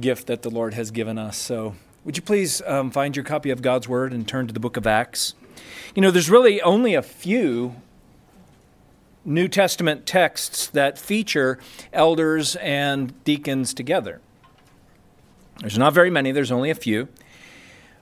[0.00, 1.36] gift that the Lord has given us.
[1.36, 4.60] So would you please um, find your copy of God's Word and turn to the
[4.60, 5.34] book of Acts?
[5.94, 7.76] You know, there's really only a few
[9.24, 11.58] New Testament texts that feature
[11.92, 14.20] elders and deacons together.
[15.60, 17.08] There's not very many, there's only a few.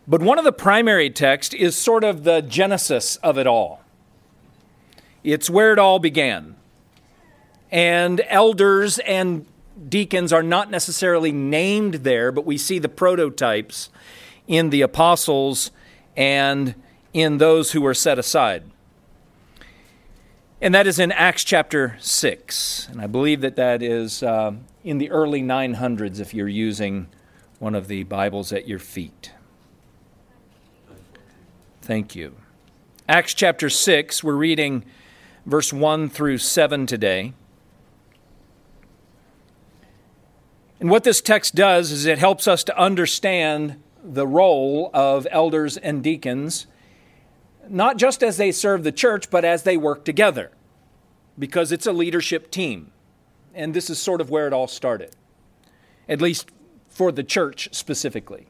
[0.07, 3.83] But one of the primary texts is sort of the genesis of it all.
[5.25, 6.55] It's where it all began.
[7.71, 9.45] And elders and
[9.89, 13.91] deacons are not necessarily named there, but we see the prototypes
[14.47, 15.71] in the apostles
[16.17, 16.75] and
[17.13, 18.65] in those who were set aside.
[20.61, 22.89] And that is in Acts chapter 6.
[22.91, 24.53] And I believe that that is uh,
[24.83, 27.07] in the early 900s if you're using
[27.61, 29.33] one of the Bibles at your feet.
[31.81, 32.35] Thank you.
[33.09, 34.85] Acts chapter 6, we're reading
[35.47, 37.33] verse 1 through 7 today.
[40.81, 45.77] And what this text does is it helps us to understand the role of elders
[45.77, 46.67] and deacons,
[47.69, 50.53] not just as they serve the church, but as they work together,
[51.39, 52.93] because it's a leadership team.
[53.55, 55.17] And this is sort of where it all started,
[56.09, 56.51] at least
[56.89, 58.47] for the church specifically.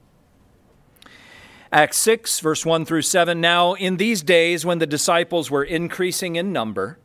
[1.72, 3.40] Acts 6, verse 1 through 7.
[3.40, 6.98] Now, in these days when the disciples were increasing in number,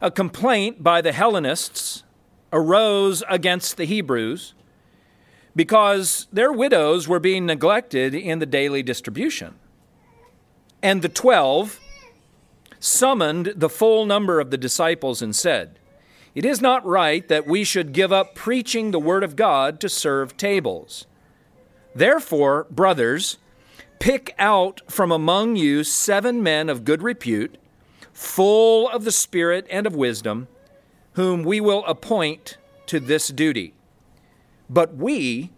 [0.00, 2.04] a complaint by the Hellenists
[2.52, 4.54] arose against the Hebrews
[5.54, 9.54] because their widows were being neglected in the daily distribution.
[10.82, 11.80] And the twelve
[12.78, 15.78] summoned the full number of the disciples and said,
[16.34, 19.88] It is not right that we should give up preaching the word of God to
[19.88, 21.06] serve tables.
[21.94, 23.38] Therefore, brothers,
[23.98, 27.56] pick out from among you seven men of good repute,
[28.12, 30.48] full of the Spirit and of wisdom,
[31.16, 33.72] whom we will appoint to this duty.
[34.68, 35.50] But we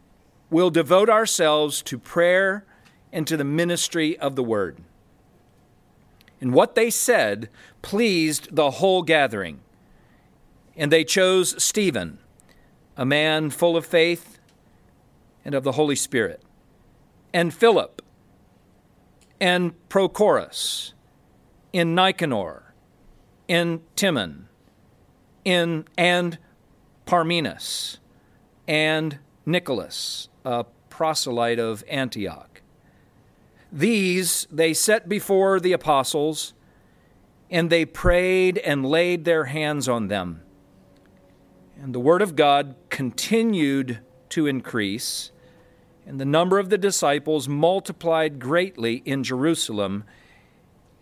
[0.51, 2.65] will devote ourselves to prayer
[3.13, 4.79] and to the ministry of the word.
[6.41, 7.51] And what they said
[7.83, 9.59] pleased the whole gathering.
[10.77, 12.19] And they chose Stephen,
[12.97, 14.39] a man full of faith
[15.45, 16.41] and of the Holy Spirit,
[17.35, 18.01] and Philip,
[19.41, 20.93] and Prochorus,
[21.73, 22.75] in Nicanor,
[23.49, 24.48] in Timon,
[25.45, 26.39] in and
[27.07, 27.99] Parmenas,
[28.67, 32.61] and Nicholas, a proselyte of Antioch.
[33.73, 36.55] These they set before the apostles,
[37.51, 40.43] and they prayed and laid their hands on them.
[41.81, 45.31] And the word of God continued to increase,
[46.07, 50.05] and the number of the disciples multiplied greatly in Jerusalem,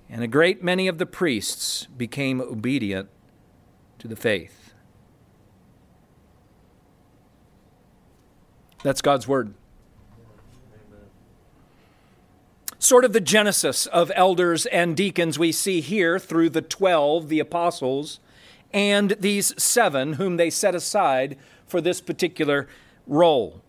[0.09, 3.09] and a great many of the priests became obedient
[3.99, 4.72] to the faith.
[8.82, 9.55] That's God's word.
[12.78, 17.40] Sort of the genesis of elders and deacons we see here through the 12, the
[17.40, 18.20] apostles,
[18.72, 21.36] and these seven whom they set aside
[21.66, 22.68] for this particular
[23.07, 23.62] role.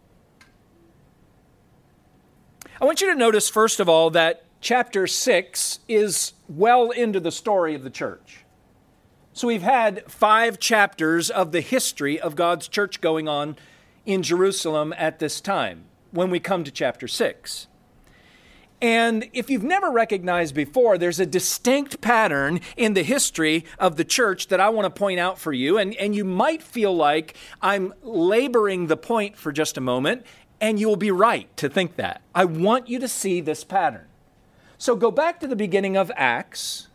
[2.79, 7.31] I want you to notice, first of all, that chapter 6 is well into the
[7.31, 8.43] story of the church.
[9.37, 13.55] So we've had five chapters of the history of God's church going on
[14.03, 17.67] in Jerusalem at this time when we come to chapter 6.
[18.81, 24.03] And if you've never recognized before, there's a distinct pattern in the history of the
[24.03, 25.77] church that I want to point out for you.
[25.77, 30.25] And, and you might feel like I'm laboring the point for just a moment,
[30.59, 32.23] and you will be right to think that.
[32.33, 34.07] I want you to see this pattern.
[34.79, 36.87] So go back to the beginning of Acts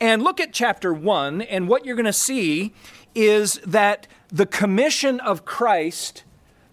[0.00, 2.74] and look at chapter 1, and what you're going to see
[3.14, 6.24] is that the commission of Christ,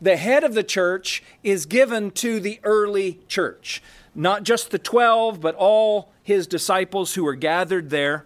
[0.02, 3.82] the head of the church, is given to the early church
[4.14, 8.26] not just the 12, but all his disciples who were gathered there.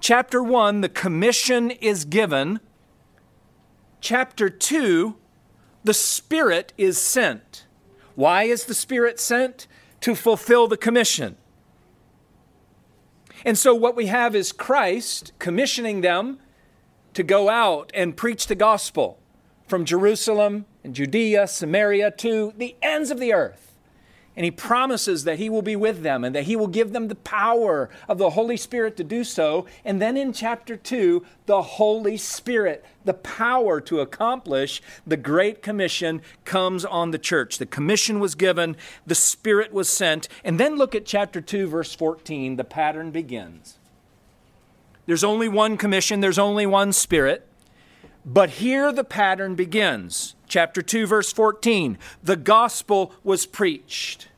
[0.00, 2.60] Chapter 1, the commission is given.
[4.00, 5.16] Chapter 2,
[5.84, 7.66] the Spirit is sent.
[8.14, 9.66] Why is the Spirit sent?
[10.02, 11.36] To fulfill the commission.
[13.46, 16.40] And so, what we have is Christ commissioning them
[17.14, 19.20] to go out and preach the gospel
[19.68, 23.65] from Jerusalem and Judea, Samaria to the ends of the earth.
[24.36, 27.08] And he promises that he will be with them and that he will give them
[27.08, 29.64] the power of the Holy Spirit to do so.
[29.82, 36.20] And then in chapter 2, the Holy Spirit, the power to accomplish the Great Commission,
[36.44, 37.56] comes on the church.
[37.56, 38.76] The commission was given,
[39.06, 40.28] the Spirit was sent.
[40.44, 42.56] And then look at chapter 2, verse 14.
[42.56, 43.78] The pattern begins.
[45.06, 47.48] There's only one commission, there's only one Spirit.
[48.26, 50.34] But here the pattern begins.
[50.48, 51.96] Chapter 2, verse 14.
[52.24, 54.28] The gospel was preached.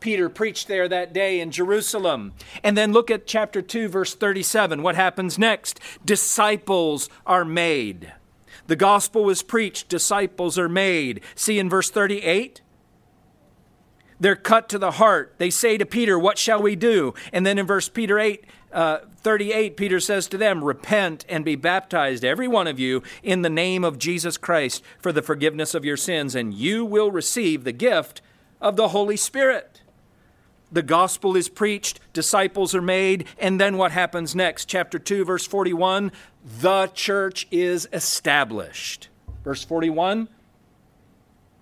[0.00, 2.32] Peter preached there that day in Jerusalem.
[2.62, 4.82] And then look at chapter 2, verse 37.
[4.82, 5.80] What happens next?
[6.04, 8.14] Disciples are made.
[8.68, 11.22] The gospel was preached, disciples are made.
[11.34, 12.62] See in verse 38?
[14.20, 15.34] They're cut to the heart.
[15.38, 17.14] They say to Peter, What shall we do?
[17.32, 21.56] And then in verse Peter 8, uh, 38, Peter says to them, Repent and be
[21.56, 25.84] baptized, every one of you, in the name of Jesus Christ for the forgiveness of
[25.84, 28.20] your sins, and you will receive the gift
[28.60, 29.82] of the Holy Spirit.
[30.70, 34.66] The gospel is preached, disciples are made, and then what happens next?
[34.66, 36.12] Chapter 2, verse 41
[36.60, 39.08] the church is established.
[39.44, 40.28] Verse 41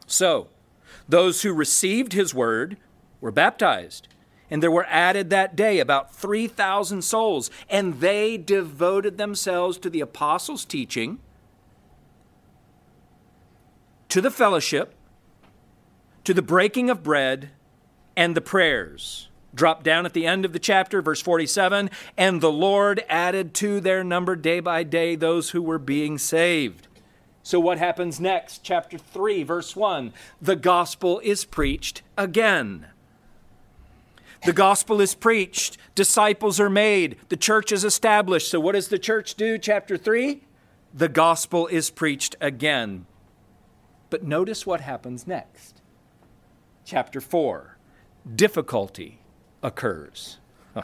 [0.06, 0.48] So,
[1.08, 2.76] those who received his word
[3.20, 4.08] were baptized
[4.50, 10.00] and there were added that day about 3,000 souls, and they devoted themselves to the
[10.00, 11.18] apostles' teaching,
[14.08, 14.94] to the fellowship,
[16.24, 17.50] to the breaking of bread,
[18.16, 19.28] and the prayers.
[19.54, 23.80] Drop down at the end of the chapter, verse 47 and the Lord added to
[23.80, 26.88] their number day by day those who were being saved.
[27.42, 28.62] So, what happens next?
[28.64, 32.86] Chapter 3, verse 1 the gospel is preached again.
[34.44, 38.50] The gospel is preached, disciples are made, the church is established.
[38.50, 39.58] So, what does the church do?
[39.58, 40.42] Chapter 3
[40.96, 43.04] the gospel is preached again.
[44.08, 45.82] But notice what happens next.
[46.86, 47.76] Chapter 4
[48.34, 49.20] difficulty
[49.62, 50.38] occurs.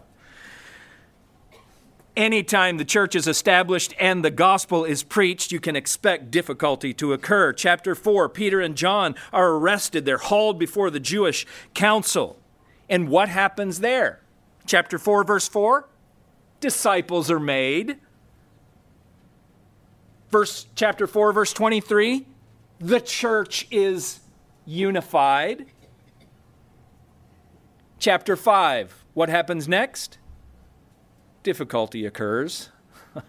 [2.16, 7.14] Anytime the church is established and the gospel is preached, you can expect difficulty to
[7.14, 7.54] occur.
[7.54, 12.41] Chapter 4 Peter and John are arrested, they're hauled before the Jewish council.
[12.92, 14.20] And what happens there?
[14.66, 15.88] Chapter 4, verse 4
[16.60, 17.98] disciples are made.
[20.30, 22.26] Verse chapter 4 verse 23
[22.78, 24.20] the church is
[24.64, 25.66] unified.
[27.98, 30.18] Chapter 5 what happens next?
[31.42, 32.70] Difficulty occurs.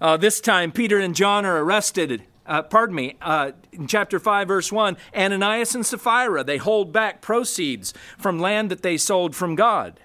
[0.00, 4.48] uh, this time Peter and John are arrested uh, pardon me, uh, in chapter 5,
[4.48, 9.54] verse 1, Ananias and Sapphira, they hold back proceeds from land that they sold from
[9.54, 10.00] God.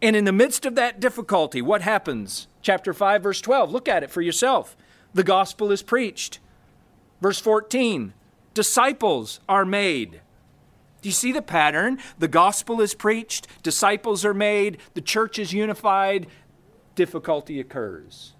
[0.00, 2.48] And in the midst of that difficulty, what happens?
[2.62, 4.76] Chapter 5, verse 12, look at it for yourself.
[5.14, 6.38] The gospel is preached.
[7.20, 8.14] Verse 14,
[8.54, 10.20] disciples are made.
[11.02, 11.98] Do you see the pattern?
[12.18, 16.26] The gospel is preached, disciples are made, the church is unified,
[16.94, 18.34] difficulty occurs.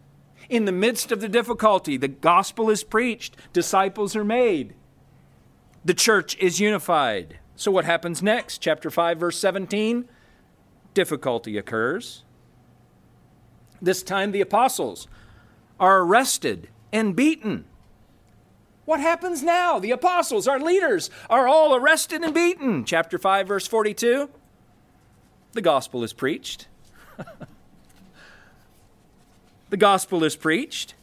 [0.48, 4.74] In the midst of the difficulty, the gospel is preached, disciples are made,
[5.84, 7.38] the church is unified.
[7.56, 8.58] So, what happens next?
[8.58, 10.08] Chapter 5, verse 17
[10.94, 12.24] difficulty occurs.
[13.80, 15.06] This time, the apostles
[15.78, 17.64] are arrested and beaten.
[18.84, 19.78] What happens now?
[19.78, 22.84] The apostles, our leaders, are all arrested and beaten.
[22.84, 24.30] Chapter 5, verse 42
[25.52, 26.68] the gospel is preached.
[29.70, 30.94] the gospel is preached.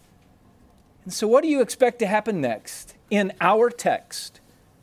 [1.04, 2.96] And so, what do you expect to happen next?
[3.10, 4.40] In our text,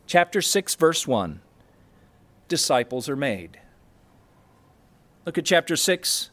[0.07, 1.41] chapter 6, verse 1,
[2.47, 3.59] disciples are made.
[5.25, 6.29] Look at chapter 6.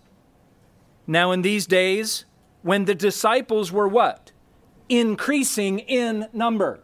[1.06, 2.24] Now, in these days,
[2.62, 4.32] when the disciples were what?
[4.88, 6.80] Increasing in number.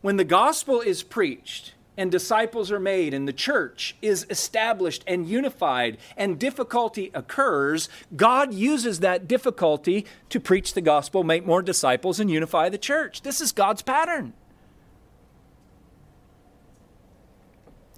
[0.00, 5.28] when the gospel is preached and disciples are made and the church is established and
[5.28, 12.18] unified and difficulty occurs, God uses that difficulty to preach the gospel, make more disciples,
[12.18, 13.20] and unify the church.
[13.20, 14.32] This is God's pattern.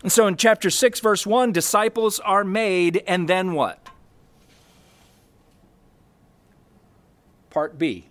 [0.03, 3.87] And so in chapter 6, verse 1, disciples are made, and then what?
[7.51, 8.07] Part B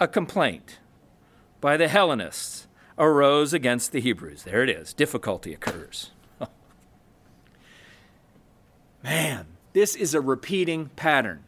[0.00, 0.78] a complaint
[1.60, 2.66] by the Hellenists
[3.00, 4.44] arose against the Hebrews.
[4.44, 4.92] There it is.
[4.92, 6.10] Difficulty occurs.
[9.02, 11.42] Man, this is a repeating pattern.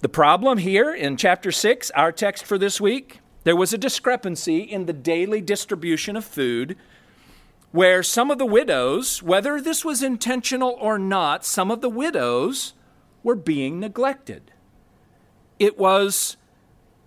[0.00, 4.60] The problem here in chapter 6, our text for this week, there was a discrepancy
[4.60, 6.76] in the daily distribution of food
[7.72, 12.74] where some of the widows, whether this was intentional or not, some of the widows
[13.22, 14.50] were being neglected.
[15.58, 16.36] It was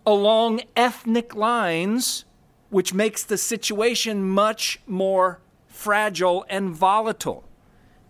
[0.06, 2.26] along ethnic lines,
[2.70, 7.44] which makes the situation much more fragile and volatile.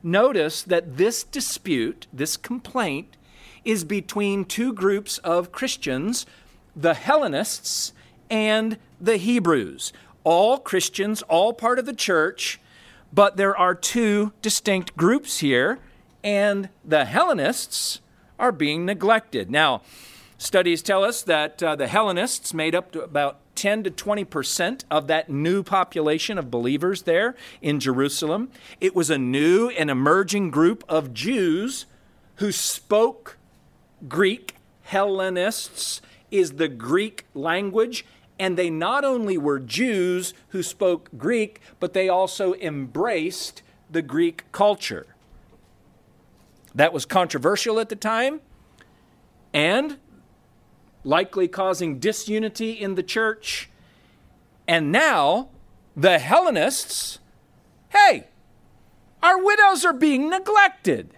[0.02, 3.16] Notice that this dispute, this complaint,
[3.64, 6.26] is between two groups of Christians
[6.76, 7.94] the Hellenists
[8.30, 9.94] and the Hebrews.
[10.24, 12.60] All Christians, all part of the church,
[13.14, 15.78] but there are two distinct groups here,
[16.24, 18.02] and the Hellenists
[18.40, 19.52] are being neglected.
[19.52, 19.82] Now,
[20.44, 25.08] studies tell us that uh, the Hellenists made up about 10 to 20 percent of
[25.08, 28.50] that new population of believers there in Jerusalem.
[28.82, 31.86] It was a new and emerging group of Jews
[32.36, 33.38] who spoke
[34.08, 34.56] Greek.
[34.84, 38.06] Hellenists is the Greek language.
[38.40, 44.52] And they not only were Jews who spoke Greek, but they also embraced the Greek
[44.52, 45.06] culture.
[46.74, 48.42] That was controversial at the time
[49.54, 49.98] and
[51.04, 53.70] likely causing disunity in the church.
[54.68, 55.50] And now,
[55.96, 57.20] the Hellenists,
[57.90, 58.28] hey,
[59.22, 61.12] our widows are being neglected.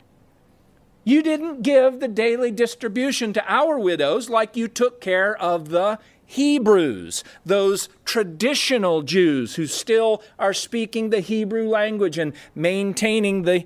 [1.04, 6.00] You didn't give the daily distribution to our widows like you took care of the
[6.26, 13.66] Hebrews, those traditional Jews who still are speaking the Hebrew language and maintaining the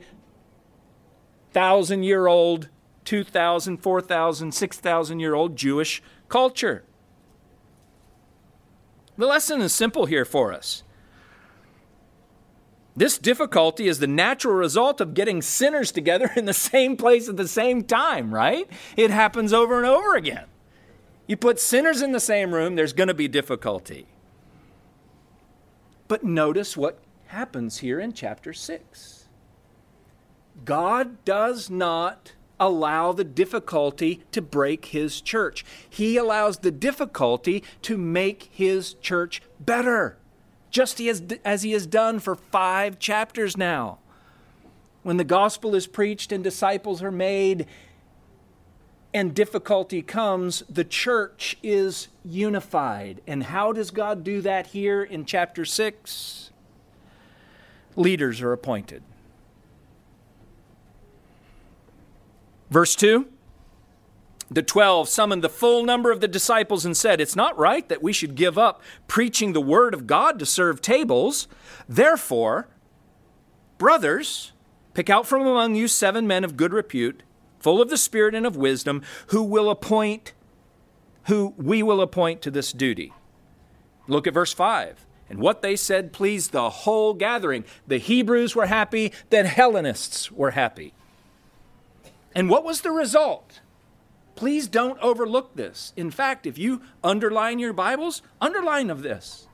[1.53, 2.67] thousand year old,
[3.09, 6.83] 2,000, 4,000, 6,000 year old Jewish culture.
[9.17, 10.83] The lesson is simple here for us.
[12.95, 17.35] This difficulty is the natural result of getting sinners together in the same place at
[17.35, 18.69] the same time, right?
[18.95, 20.45] It happens over and over again.
[21.25, 24.05] You put sinners in the same room, there's going to be difficulty.
[26.07, 29.27] But notice what happens here in chapter 6.
[30.63, 35.65] God does not allow the difficulty to break his church.
[35.89, 40.17] He allows the difficulty to make his church better,
[40.69, 43.99] just as, he has done for five chapters now.
[45.03, 47.65] When the gospel is preached and disciples are made,
[49.13, 53.21] and difficulty comes, the church is unified.
[53.25, 56.51] And how does God do that here in chapter 6?
[57.95, 59.01] Leaders are appointed.
[62.69, 63.27] Verse 2
[64.49, 68.03] The twelve summoned the full number of the disciples and said, It's not right that
[68.03, 71.47] we should give up preaching the word of God to serve tables.
[71.87, 72.67] Therefore,
[73.77, 74.53] brothers,
[74.93, 77.23] pick out from among you seven men of good repute
[77.59, 80.33] full of the Spirit and of wisdom, who will appoint,
[81.25, 83.13] who we will appoint to this duty.
[84.07, 85.05] Look at verse 5.
[85.29, 87.63] And what they said pleased the whole gathering.
[87.85, 90.93] The Hebrews were happy, the Hellenists were happy.
[92.35, 93.61] And what was the result?
[94.35, 95.93] Please don't overlook this.
[95.97, 99.47] In fact, if you underline your Bibles, underline of this.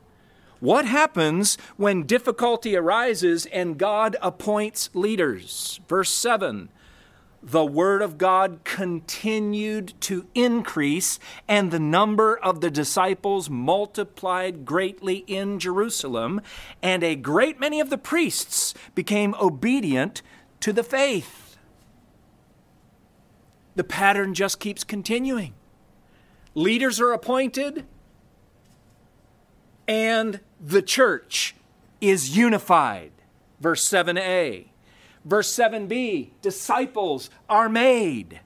[0.60, 5.80] What happens when difficulty arises and God appoints leaders?
[5.88, 6.70] Verse 7
[7.46, 15.18] the word of God continued to increase, and the number of the disciples multiplied greatly
[15.28, 16.42] in Jerusalem,
[16.82, 20.24] and a great many of the priests became obedient
[20.62, 21.45] to the faith.
[23.76, 25.54] The pattern just keeps continuing.
[26.54, 27.86] Leaders are appointed,
[29.88, 31.56] and the church
[32.00, 33.12] is unified.
[33.60, 34.68] Verse 7a.
[35.26, 38.40] Verse 7b disciples are made.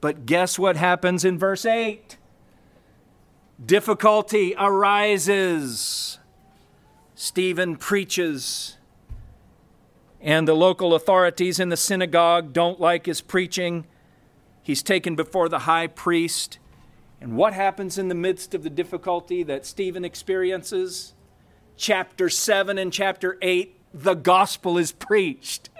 [0.00, 2.16] But guess what happens in verse 8?
[3.64, 6.18] Difficulty arises.
[7.16, 8.76] Stephen preaches,
[10.20, 13.84] and the local authorities in the synagogue don't like his preaching.
[14.68, 16.58] He's taken before the high priest.
[17.22, 21.14] And what happens in the midst of the difficulty that Stephen experiences?
[21.78, 25.70] Chapter 7 and chapter 8 the gospel is preached,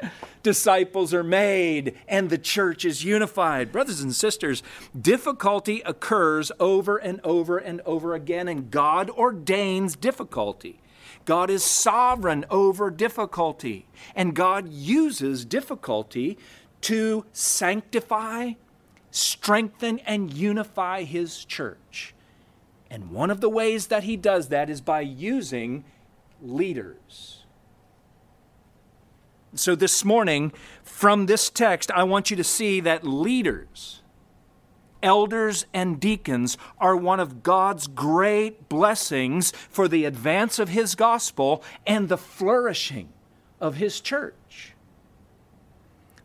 [0.43, 3.71] disciples are made, and the church is unified.
[3.71, 4.63] Brothers and sisters,
[4.99, 10.81] difficulty occurs over and over and over again, and God ordains difficulty.
[11.27, 13.87] God is sovereign over difficulty,
[14.17, 16.39] and God uses difficulty
[16.81, 18.53] to sanctify,
[19.11, 22.15] strengthen, and unify His church.
[22.91, 25.85] And one of the ways that He does that is by using
[26.43, 27.45] leaders.
[29.55, 30.53] So, this morning,
[30.83, 34.03] from this text, I want you to see that leaders,
[35.03, 41.65] elders, and deacons are one of God's great blessings for the advance of His gospel
[41.87, 43.09] and the flourishing
[43.61, 44.35] of His church.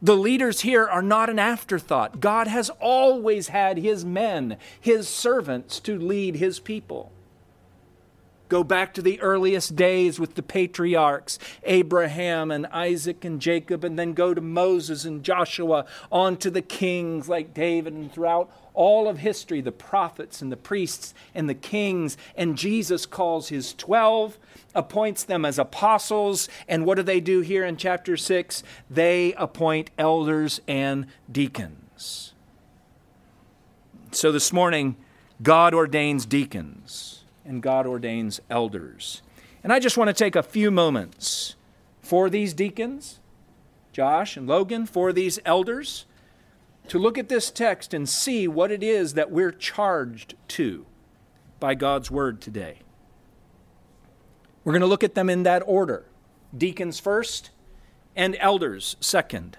[0.03, 2.19] The leaders here are not an afterthought.
[2.19, 7.12] God has always had His men, His servants, to lead His people.
[8.53, 13.97] Go back to the earliest days with the patriarchs, Abraham and Isaac and Jacob, and
[13.97, 19.09] then go to Moses and Joshua, on to the kings like David, and throughout all
[19.09, 22.15] of history, the prophets and the priests and the kings.
[22.35, 24.37] And Jesus calls his 12,
[24.75, 26.47] appoints them as apostles.
[26.67, 28.61] And what do they do here in chapter 6?
[28.87, 32.35] They appoint elders and deacons.
[34.11, 34.95] So this morning,
[35.41, 37.12] God ordains deacons
[37.45, 39.21] and God ordains elders.
[39.63, 41.55] And I just want to take a few moments
[42.01, 43.19] for these deacons,
[43.91, 46.05] Josh and Logan, for these elders,
[46.87, 50.85] to look at this text and see what it is that we're charged to
[51.59, 52.79] by God's word today.
[54.63, 56.05] We're going to look at them in that order
[56.55, 57.49] deacons first
[58.15, 59.57] and elders second.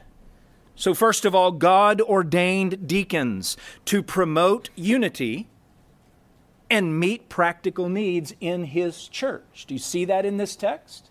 [0.77, 3.57] So, first of all, God ordained deacons
[3.87, 5.49] to promote unity
[6.75, 9.65] and meet practical needs in his church.
[9.69, 11.09] Do you see that in this text?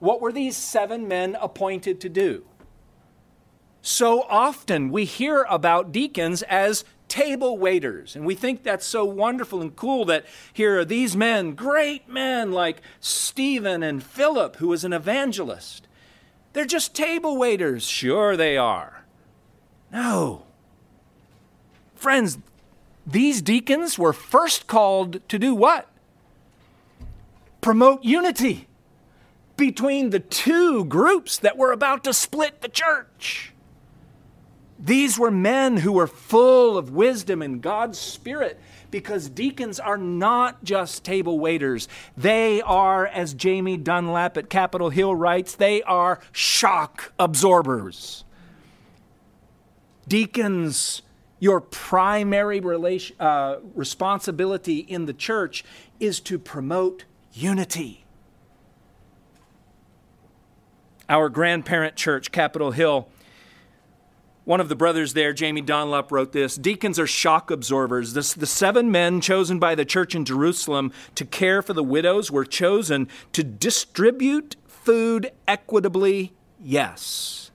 [0.00, 2.44] What were these seven men appointed to do?
[3.82, 9.62] So often we hear about deacons as table waiters, and we think that's so wonderful
[9.62, 14.82] and cool that here are these men, great men like Stephen and Philip, who was
[14.82, 15.86] an evangelist.
[16.52, 17.84] They're just table waiters.
[17.86, 19.04] Sure, they are.
[19.92, 20.46] No.
[21.94, 22.38] Friends,
[23.06, 25.88] these deacons were first called to do what?
[27.60, 28.68] Promote unity
[29.56, 33.52] between the two groups that were about to split the church.
[34.78, 38.58] These were men who were full of wisdom and God's Spirit
[38.90, 41.86] because deacons are not just table waiters.
[42.16, 48.24] They are, as Jamie Dunlop at Capitol Hill writes, they are shock absorbers.
[50.08, 51.02] Deacons
[51.40, 55.64] your primary relation, uh, responsibility in the church
[55.98, 58.04] is to promote unity.
[61.08, 63.08] Our grandparent church, Capitol Hill,
[64.44, 68.12] one of the brothers there, Jamie Dunlop, wrote this Deacons are shock absorbers.
[68.12, 72.44] the seven men chosen by the church in Jerusalem to care for the widows were
[72.44, 77.50] chosen to distribute food equitably, yes.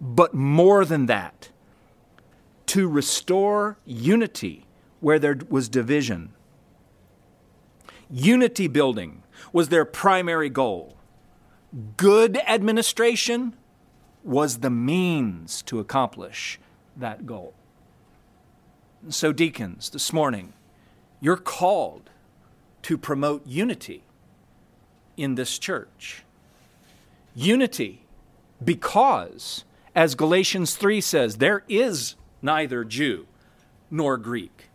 [0.00, 1.50] But more than that,
[2.66, 4.66] to restore unity
[5.00, 6.32] where there was division.
[8.10, 10.96] Unity building was their primary goal.
[11.96, 13.54] Good administration
[14.22, 16.58] was the means to accomplish
[16.96, 17.54] that goal.
[19.02, 20.52] And So, deacons, this morning,
[21.20, 22.10] you're called
[22.82, 24.02] to promote unity
[25.16, 26.24] in this church.
[27.34, 28.02] Unity
[28.64, 29.64] because,
[29.94, 32.16] as Galatians 3 says, there is
[32.46, 33.26] neither Jew
[33.90, 34.70] nor Greek.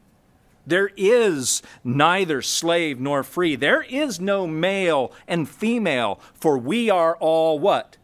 [0.68, 3.56] There is neither slave nor free.
[3.56, 7.98] There is no male and female, for we are all what?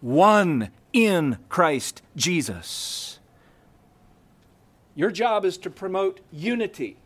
[0.00, 3.18] One in Christ Jesus.
[4.94, 6.96] Your job is to promote unity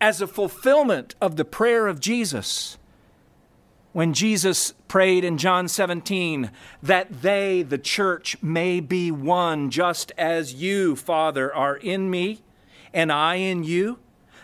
[0.00, 2.78] as a fulfillment of the prayer of Jesus
[3.94, 6.50] when Jesus prayed in John 17
[6.82, 12.42] that they, the church, may be one, just as you, Father, are in me
[12.92, 14.00] and I in you,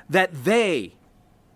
[0.08, 0.94] that they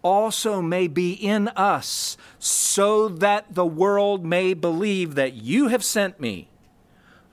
[0.03, 6.19] also may be in us, so that the world may believe that you have sent
[6.19, 6.49] me.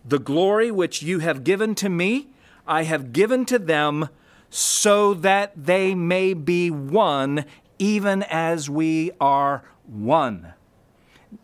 [0.06, 2.28] The glory which you have given to me,
[2.68, 4.10] I have given to them,
[4.52, 7.46] so that they may be one,
[7.80, 10.54] even as we are one.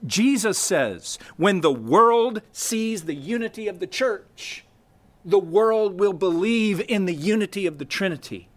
[0.06, 4.66] Jesus says, when the world sees the unity of the church,
[5.24, 8.50] the world will believe in the unity of the Trinity.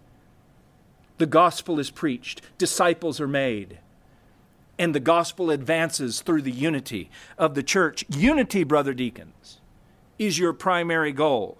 [1.21, 3.79] the gospel is preached, disciples are made,
[4.79, 8.07] and the gospel advances through the unity of the church.
[8.09, 9.61] Unity, brother deacons,
[10.19, 11.59] is your primary goal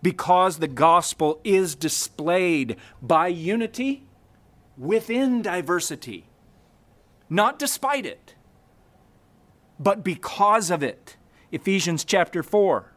[0.00, 4.04] because the gospel is displayed by unity
[4.78, 6.24] within diversity,
[7.30, 8.34] not despite it,
[9.78, 11.16] but because of it.
[11.52, 12.92] Ephesians chapter 4.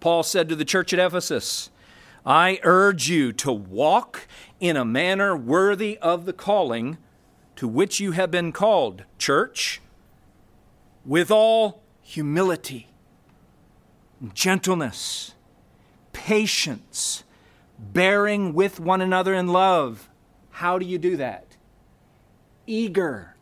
[0.00, 1.70] Paul said to the church at Ephesus,
[2.26, 4.26] I urge you to walk
[4.58, 6.98] in a manner worthy of the calling
[7.56, 9.80] to which you have been called, church,
[11.04, 12.88] with all humility,
[14.32, 15.34] gentleness,
[16.12, 17.24] patience,
[17.78, 20.08] bearing with one another in love.
[20.50, 21.43] How do you do that?
[22.66, 23.34] Eager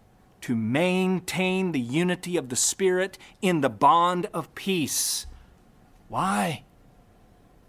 [0.42, 5.26] to maintain the unity of the Spirit in the bond of peace.
[6.08, 6.64] Why?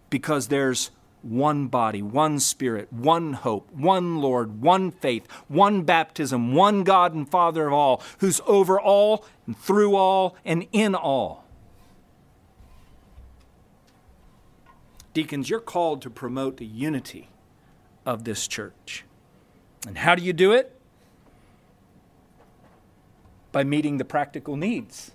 [0.10, 0.92] Because there's
[1.22, 7.30] one body, one Spirit, one hope, one Lord, one faith, one baptism, one God and
[7.30, 11.46] Father of all, who's over all and through all and in all.
[15.14, 17.30] Deacons, you're called to promote the unity
[18.06, 19.06] of this church.
[19.88, 20.80] And how do you do it?
[23.54, 25.12] By meeting the practical needs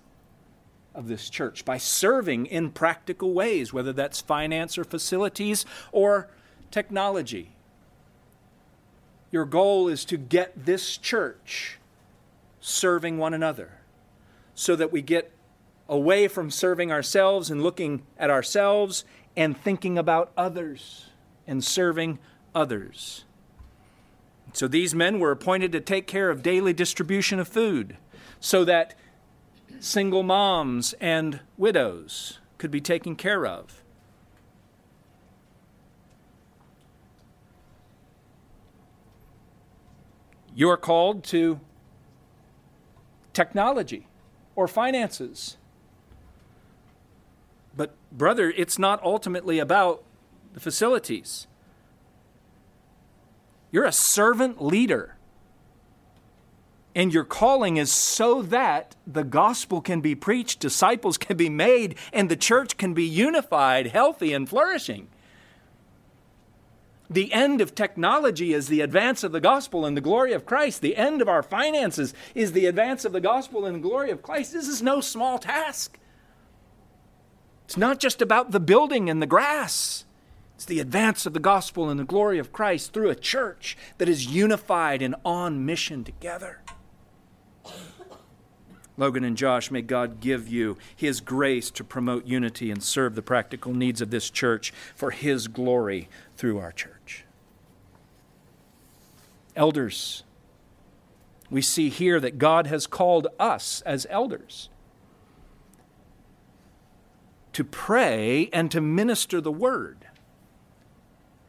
[0.95, 6.29] of this church, by serving in practical ways, whether that's finance or facilities or
[6.71, 7.51] technology.
[9.31, 11.79] Your goal is to get this church
[12.61, 13.73] serving one another
[14.55, 15.31] so that we get
[15.89, 19.05] away from serving ourselves and looking at ourselves
[19.37, 21.07] and thinking about others
[21.47, 22.19] and serving
[22.55, 23.25] others.
[24.53, 27.97] So these men were appointed to take care of daily distribution of food
[28.41, 28.95] so that
[29.81, 33.83] single moms and widows could be taken care of.
[40.55, 41.61] You're called to
[43.33, 44.09] technology
[44.57, 45.57] or finances
[47.79, 50.03] but, brother, it's not ultimately about
[50.53, 51.47] the facilities.
[53.71, 55.17] You're a servant leader.
[56.99, 61.95] And your calling is so that the gospel can be preached, disciples can be made,
[62.13, 65.07] and the church can be unified, healthy, and flourishing.
[67.09, 70.81] The end of technology is the advance of the gospel and the glory of Christ.
[70.81, 74.21] The end of our finances is the advance of the gospel and the glory of
[74.21, 74.53] Christ.
[74.53, 76.01] This is no small task.
[77.67, 80.05] It's not just about the building and the grass.
[80.57, 84.09] It's the advance of the gospel and the glory of Christ through a church that
[84.09, 86.59] is unified and on mission together.
[88.99, 93.23] Logan and Josh, may God give you His grace to promote unity and serve the
[93.23, 97.25] practical needs of this church for His glory through our church.
[99.57, 100.25] Elders,
[101.49, 104.69] we see here that God has called us as elders
[107.53, 110.07] to pray and to minister the word,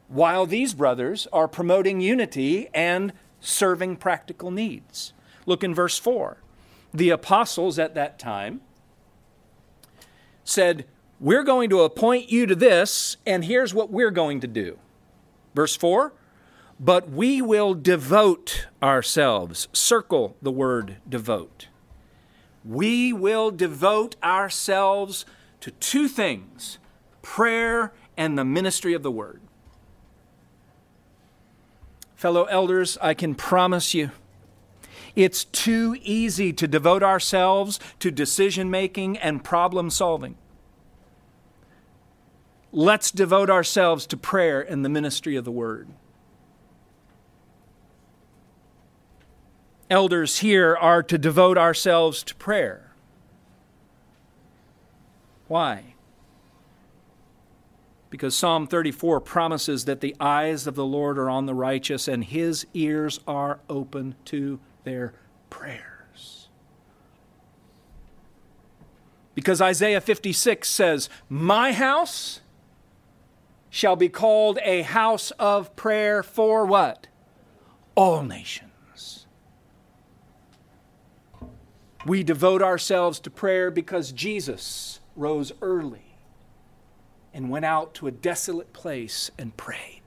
[0.08, 5.12] while these brothers are promoting unity and serving practical needs.
[5.46, 6.38] Look in verse 4.
[6.92, 8.60] The apostles at that time
[10.44, 10.86] said,
[11.18, 14.78] We're going to appoint you to this, and here's what we're going to do.
[15.54, 16.12] Verse 4
[16.78, 19.68] But we will devote ourselves.
[19.72, 21.68] Circle the word devote.
[22.64, 25.24] We will devote ourselves
[25.60, 26.78] to two things
[27.22, 29.40] prayer and the ministry of the word.
[32.14, 34.10] Fellow elders, I can promise you,
[35.22, 40.36] it's too easy to devote ourselves to decision making and problem solving.
[42.72, 45.88] Let's devote ourselves to prayer and the ministry of the word.
[49.90, 52.92] Elders here are to devote ourselves to prayer.
[55.48, 55.94] Why?
[58.08, 62.24] Because Psalm 34 promises that the eyes of the Lord are on the righteous and
[62.24, 64.60] his ears are open to
[64.90, 65.14] their
[65.50, 66.48] prayers.
[69.36, 72.40] Because Isaiah 56 says, My house
[73.70, 77.06] shall be called a house of prayer for what?
[77.94, 79.26] All nations.
[82.04, 86.16] We devote ourselves to prayer because Jesus rose early
[87.32, 89.99] and went out to a desolate place and prayed.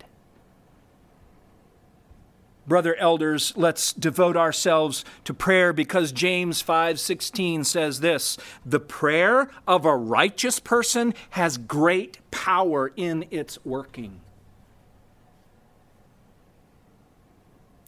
[2.66, 9.86] Brother elders, let's devote ourselves to prayer because James 5:16 says this, "The prayer of
[9.86, 14.22] a righteous person has great power in its working."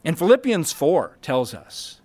[0.04, 2.00] And Philippians 4 tells us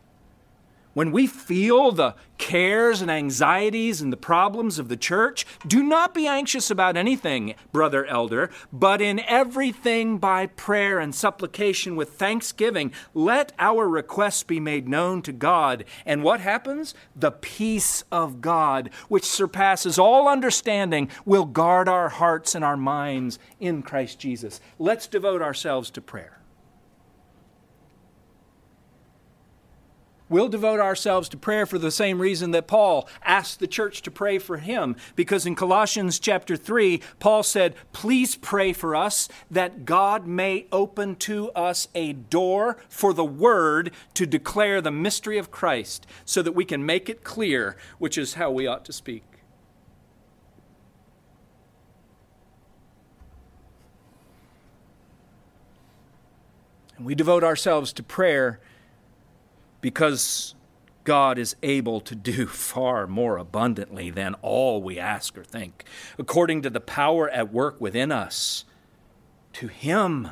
[0.93, 6.13] when we feel the cares and anxieties and the problems of the church, do not
[6.13, 12.91] be anxious about anything, brother elder, but in everything by prayer and supplication with thanksgiving,
[13.13, 15.85] let our requests be made known to God.
[16.05, 16.95] And what happens?
[17.15, 23.37] The peace of God, which surpasses all understanding, will guard our hearts and our minds
[23.59, 24.59] in Christ Jesus.
[24.79, 26.40] Let's devote ourselves to prayer.
[30.31, 34.09] We'll devote ourselves to prayer for the same reason that Paul asked the church to
[34.09, 34.95] pray for him.
[35.17, 41.17] Because in Colossians chapter 3, Paul said, Please pray for us that God may open
[41.17, 46.53] to us a door for the word to declare the mystery of Christ so that
[46.53, 49.25] we can make it clear, which is how we ought to speak.
[56.95, 58.61] And we devote ourselves to prayer
[59.81, 60.55] because
[61.03, 65.83] God is able to do far more abundantly than all we ask or think,
[66.17, 68.65] according to the power at work within us.
[69.53, 70.29] To Him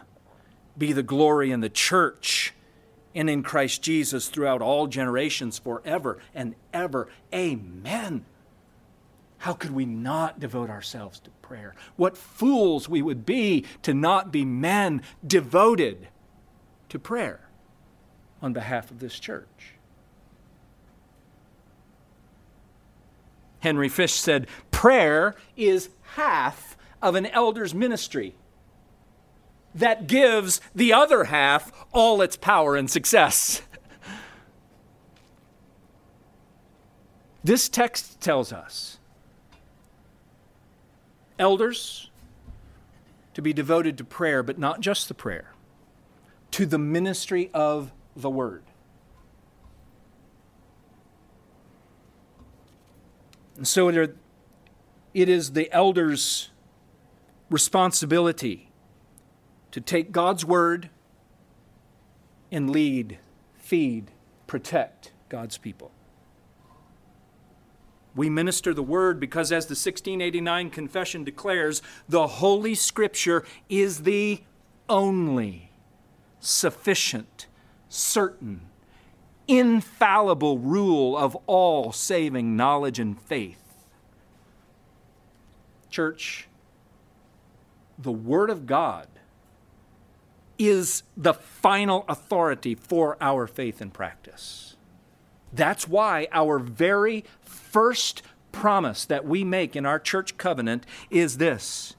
[0.78, 2.54] be the glory in the church
[3.14, 7.10] and in Christ Jesus throughout all generations, forever and ever.
[7.34, 8.24] Amen.
[9.40, 11.74] How could we not devote ourselves to prayer?
[11.96, 16.08] What fools we would be to not be men devoted
[16.90, 17.49] to prayer
[18.42, 19.74] on behalf of this church.
[23.60, 28.36] Henry Fish said, Prayer is half of an elder's ministry
[29.76, 33.62] that gives the other half all its power and success.
[37.44, 38.98] this text tells us
[41.38, 42.10] elders
[43.34, 45.54] to be devoted to prayer, but not just the prayer,
[46.52, 48.64] to the ministry of the Word.
[53.58, 54.18] And so it
[55.14, 56.50] is the elders'
[57.50, 58.72] responsibility
[59.72, 60.90] to take God's Word
[62.52, 63.20] and lead,
[63.56, 64.12] feed,
[64.48, 65.92] protect God's people.
[68.16, 74.42] We minister the Word because, as the 1689 Confession declares, the Holy Scripture is the
[74.90, 75.72] only
[76.40, 77.46] sufficient
[77.90, 78.62] certain,
[79.48, 83.64] infallible rule of all saving knowledge and faith.
[85.90, 86.48] Church,
[87.98, 89.08] the Word of God
[90.60, 94.76] is the final authority for our faith and practice.
[95.52, 98.22] That's why our very first
[98.52, 101.96] promise that we make in our church covenant is this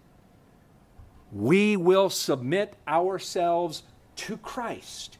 [1.32, 3.84] we will submit ourselves
[4.16, 5.16] to Christ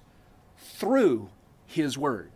[0.81, 1.29] through
[1.67, 2.31] His Word.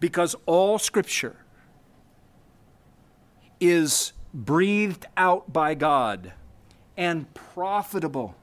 [0.00, 1.36] Because all Scripture
[3.60, 6.32] is breathed out by God
[6.96, 8.34] and profitable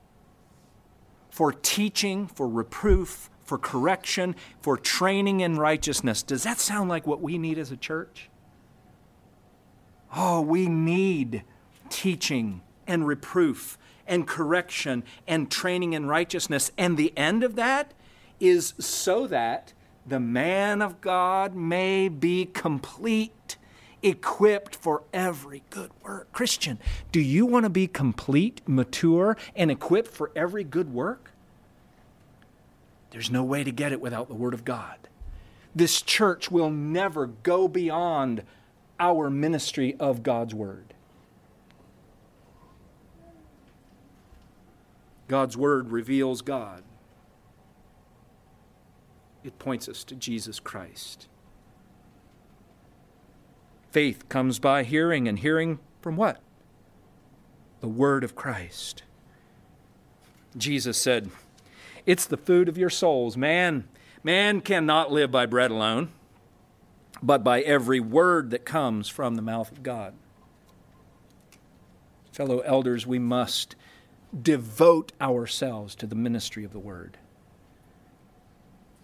[1.32, 6.22] for teaching, for reproof, for correction, for training in righteousness.
[6.22, 8.30] Does that sound like what we need as a church?
[10.16, 11.44] Oh, we need
[11.90, 16.72] teaching and reproof and correction and training in righteousness.
[16.78, 17.94] And the end of that
[18.40, 19.74] is so that
[20.06, 23.58] the man of God may be complete,
[24.02, 26.32] equipped for every good work.
[26.34, 26.78] Christian,
[27.12, 31.32] do you want to be complete, mature, and equipped for every good work?
[33.12, 34.98] There's no way to get it without the Word of God.
[35.76, 38.44] This church will never go beyond
[39.00, 40.93] our ministry of God's Word.
[45.34, 46.84] God's Word reveals God,
[49.44, 51.28] it points us to Jesus Christ.
[53.90, 56.40] Faith comes by hearing, and hearing from what?
[57.80, 59.02] The Word of Christ.
[60.56, 61.32] Jesus said,
[62.06, 63.36] It's the food of your souls.
[63.36, 63.88] Man,
[64.24, 66.10] man cannot live by bread alone,
[67.24, 70.14] but by every word that comes from the mouth of God.
[72.32, 73.76] Fellow elders, we must
[74.42, 77.18] devote ourselves to the ministry of the word.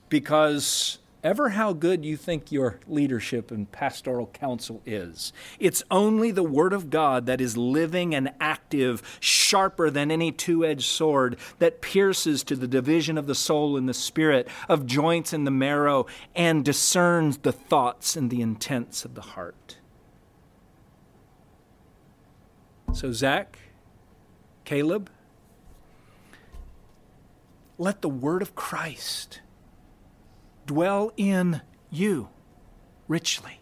[0.10, 6.44] Because ever how good you think your leadership and pastoral counsel is, it's only the
[6.44, 11.82] Word of God that is living and active, sharper than any two edged sword, that
[11.82, 16.06] pierces to the division of the soul and the spirit, of joints and the marrow,
[16.36, 19.78] and discerns the thoughts and the intents of the heart.
[22.94, 23.60] So, Zach,
[24.66, 25.12] Caleb,
[27.80, 29.40] let the word of Christ
[30.68, 32.30] dwell in you
[33.08, 33.62] richly,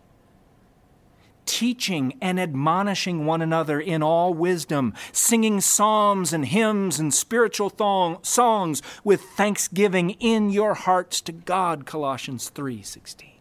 [1.45, 8.21] teaching and admonishing one another in all wisdom, singing psalms and hymns and spiritual thong-
[8.23, 13.39] songs with thanksgiving in your hearts to God, Colossians 3:16.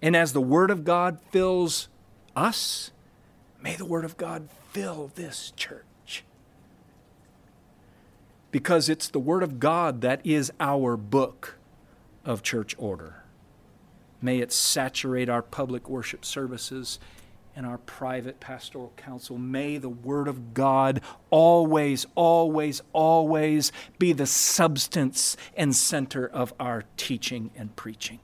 [0.00, 1.88] And as the word of God fills
[2.34, 2.92] us,
[3.60, 5.84] may the word of God fill this church.
[8.50, 11.58] Because it's the word of God that is our book
[12.24, 13.24] of church order.
[14.22, 16.98] May it saturate our public worship services
[17.56, 19.36] and our private pastoral counsel.
[19.36, 26.84] May the Word of God always, always, always be the substance and center of our
[26.96, 28.20] teaching and preaching.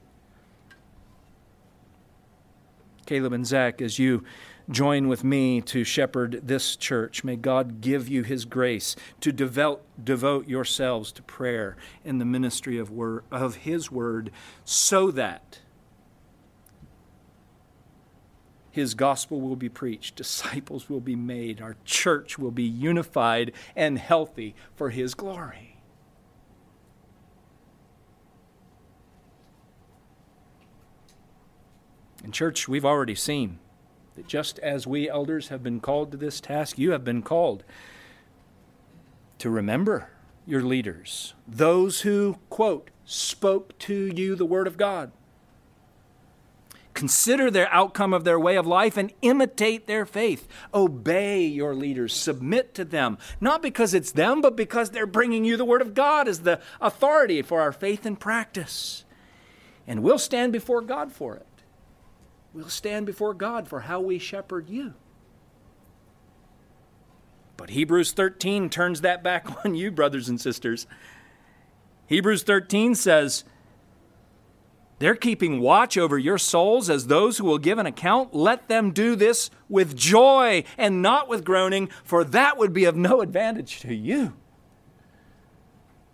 [3.05, 4.23] Caleb and Zach, as you
[4.69, 9.83] join with me to shepherd this church, may God give you His grace to devote,
[10.03, 14.31] devote yourselves to prayer in the ministry of, word, of His Word
[14.65, 15.59] so that
[18.71, 23.97] His gospel will be preached, disciples will be made, our church will be unified and
[23.97, 25.77] healthy for His glory.
[32.23, 33.59] In church, we've already seen
[34.17, 37.63] that just as we elders have been called to this task, you have been called
[39.37, 40.09] to remember
[40.47, 45.11] your leaders, those who, quote, spoke to you the word of God.
[46.95, 50.47] Consider their outcome of their way of life and imitate their faith.
[50.73, 55.57] Obey your leaders, submit to them, not because it's them, but because they're bringing you
[55.57, 59.05] the word of God as the authority for our faith and practice.
[59.85, 61.46] And we'll stand before God for it
[62.57, 64.95] we'll stand before God for how we shepherd you.
[67.55, 70.87] But Hebrews 13 turns that back on you, brothers and sisters.
[72.07, 73.43] Hebrews 13 says,
[74.97, 78.33] They're keeping watch over your souls as those who will give an account.
[78.33, 82.95] Let them do this with joy and not with groaning, for that would be of
[82.95, 84.33] no advantage to you.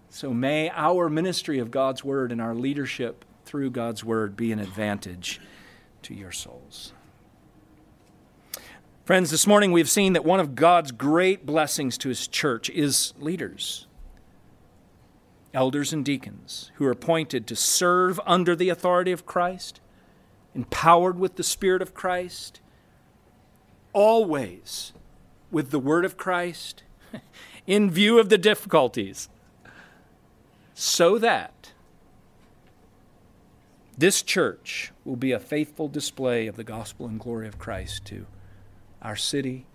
[0.09, 4.59] So may our ministry of God's Word and our leadership through God's Word be an
[4.59, 5.39] advantage
[6.04, 6.93] to your souls.
[9.06, 13.14] Friends, this morning we've seen that one of God's great blessings to his church is
[13.20, 13.88] leaders,
[15.54, 19.82] elders and deacons, who are appointed to serve under the authority of Christ,
[20.56, 22.62] empowered with the Spirit of Christ,
[23.91, 24.93] always
[25.51, 26.84] with the Word of Christ,
[27.68, 29.28] in view of the difficulties,
[30.74, 31.72] so that
[33.97, 38.25] this church will be a faithful display of the gospel and glory of Christ to
[39.01, 39.65] our city,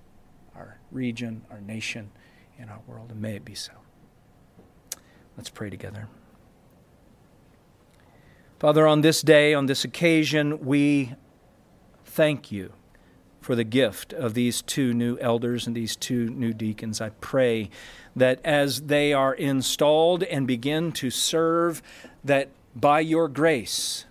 [0.56, 2.10] our region, our nation,
[2.58, 3.10] and our world.
[3.10, 3.72] And may it be so.
[5.36, 6.08] Let's pray together.
[8.58, 11.14] Father, on this day, on this occasion, we
[12.04, 12.72] thank you
[13.40, 17.00] for the gift of these two new elders and these two new deacons.
[17.00, 17.70] I pray
[18.16, 21.80] that as they are installed and begin to serve,
[22.24, 24.06] that by your grace,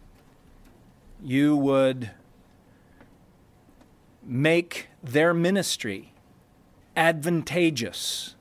[1.22, 2.12] you would
[4.24, 6.14] make their ministry
[6.96, 8.36] advantageous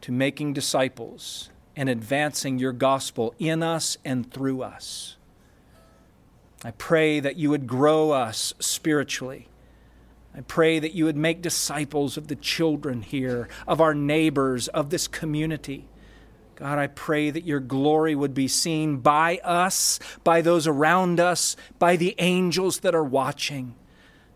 [0.00, 5.16] to making disciples and advancing your gospel in us and through us.
[6.62, 9.48] I pray that you would grow us spiritually.
[10.34, 14.90] I pray that you would make disciples of the children here, of our neighbors, of
[14.90, 15.88] this community.
[16.60, 21.56] God, I pray that your glory would be seen by us, by those around us,
[21.78, 23.74] by the angels that are watching.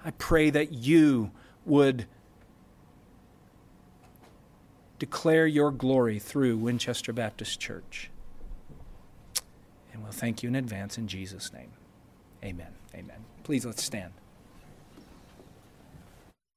[0.02, 1.32] I pray that you
[1.66, 2.06] would
[4.98, 8.10] declare your glory through Winchester Baptist Church.
[9.92, 11.72] And we'll thank you in advance in Jesus' name.
[12.42, 12.72] Amen.
[12.94, 13.18] Amen.
[13.42, 14.14] Please let's stand.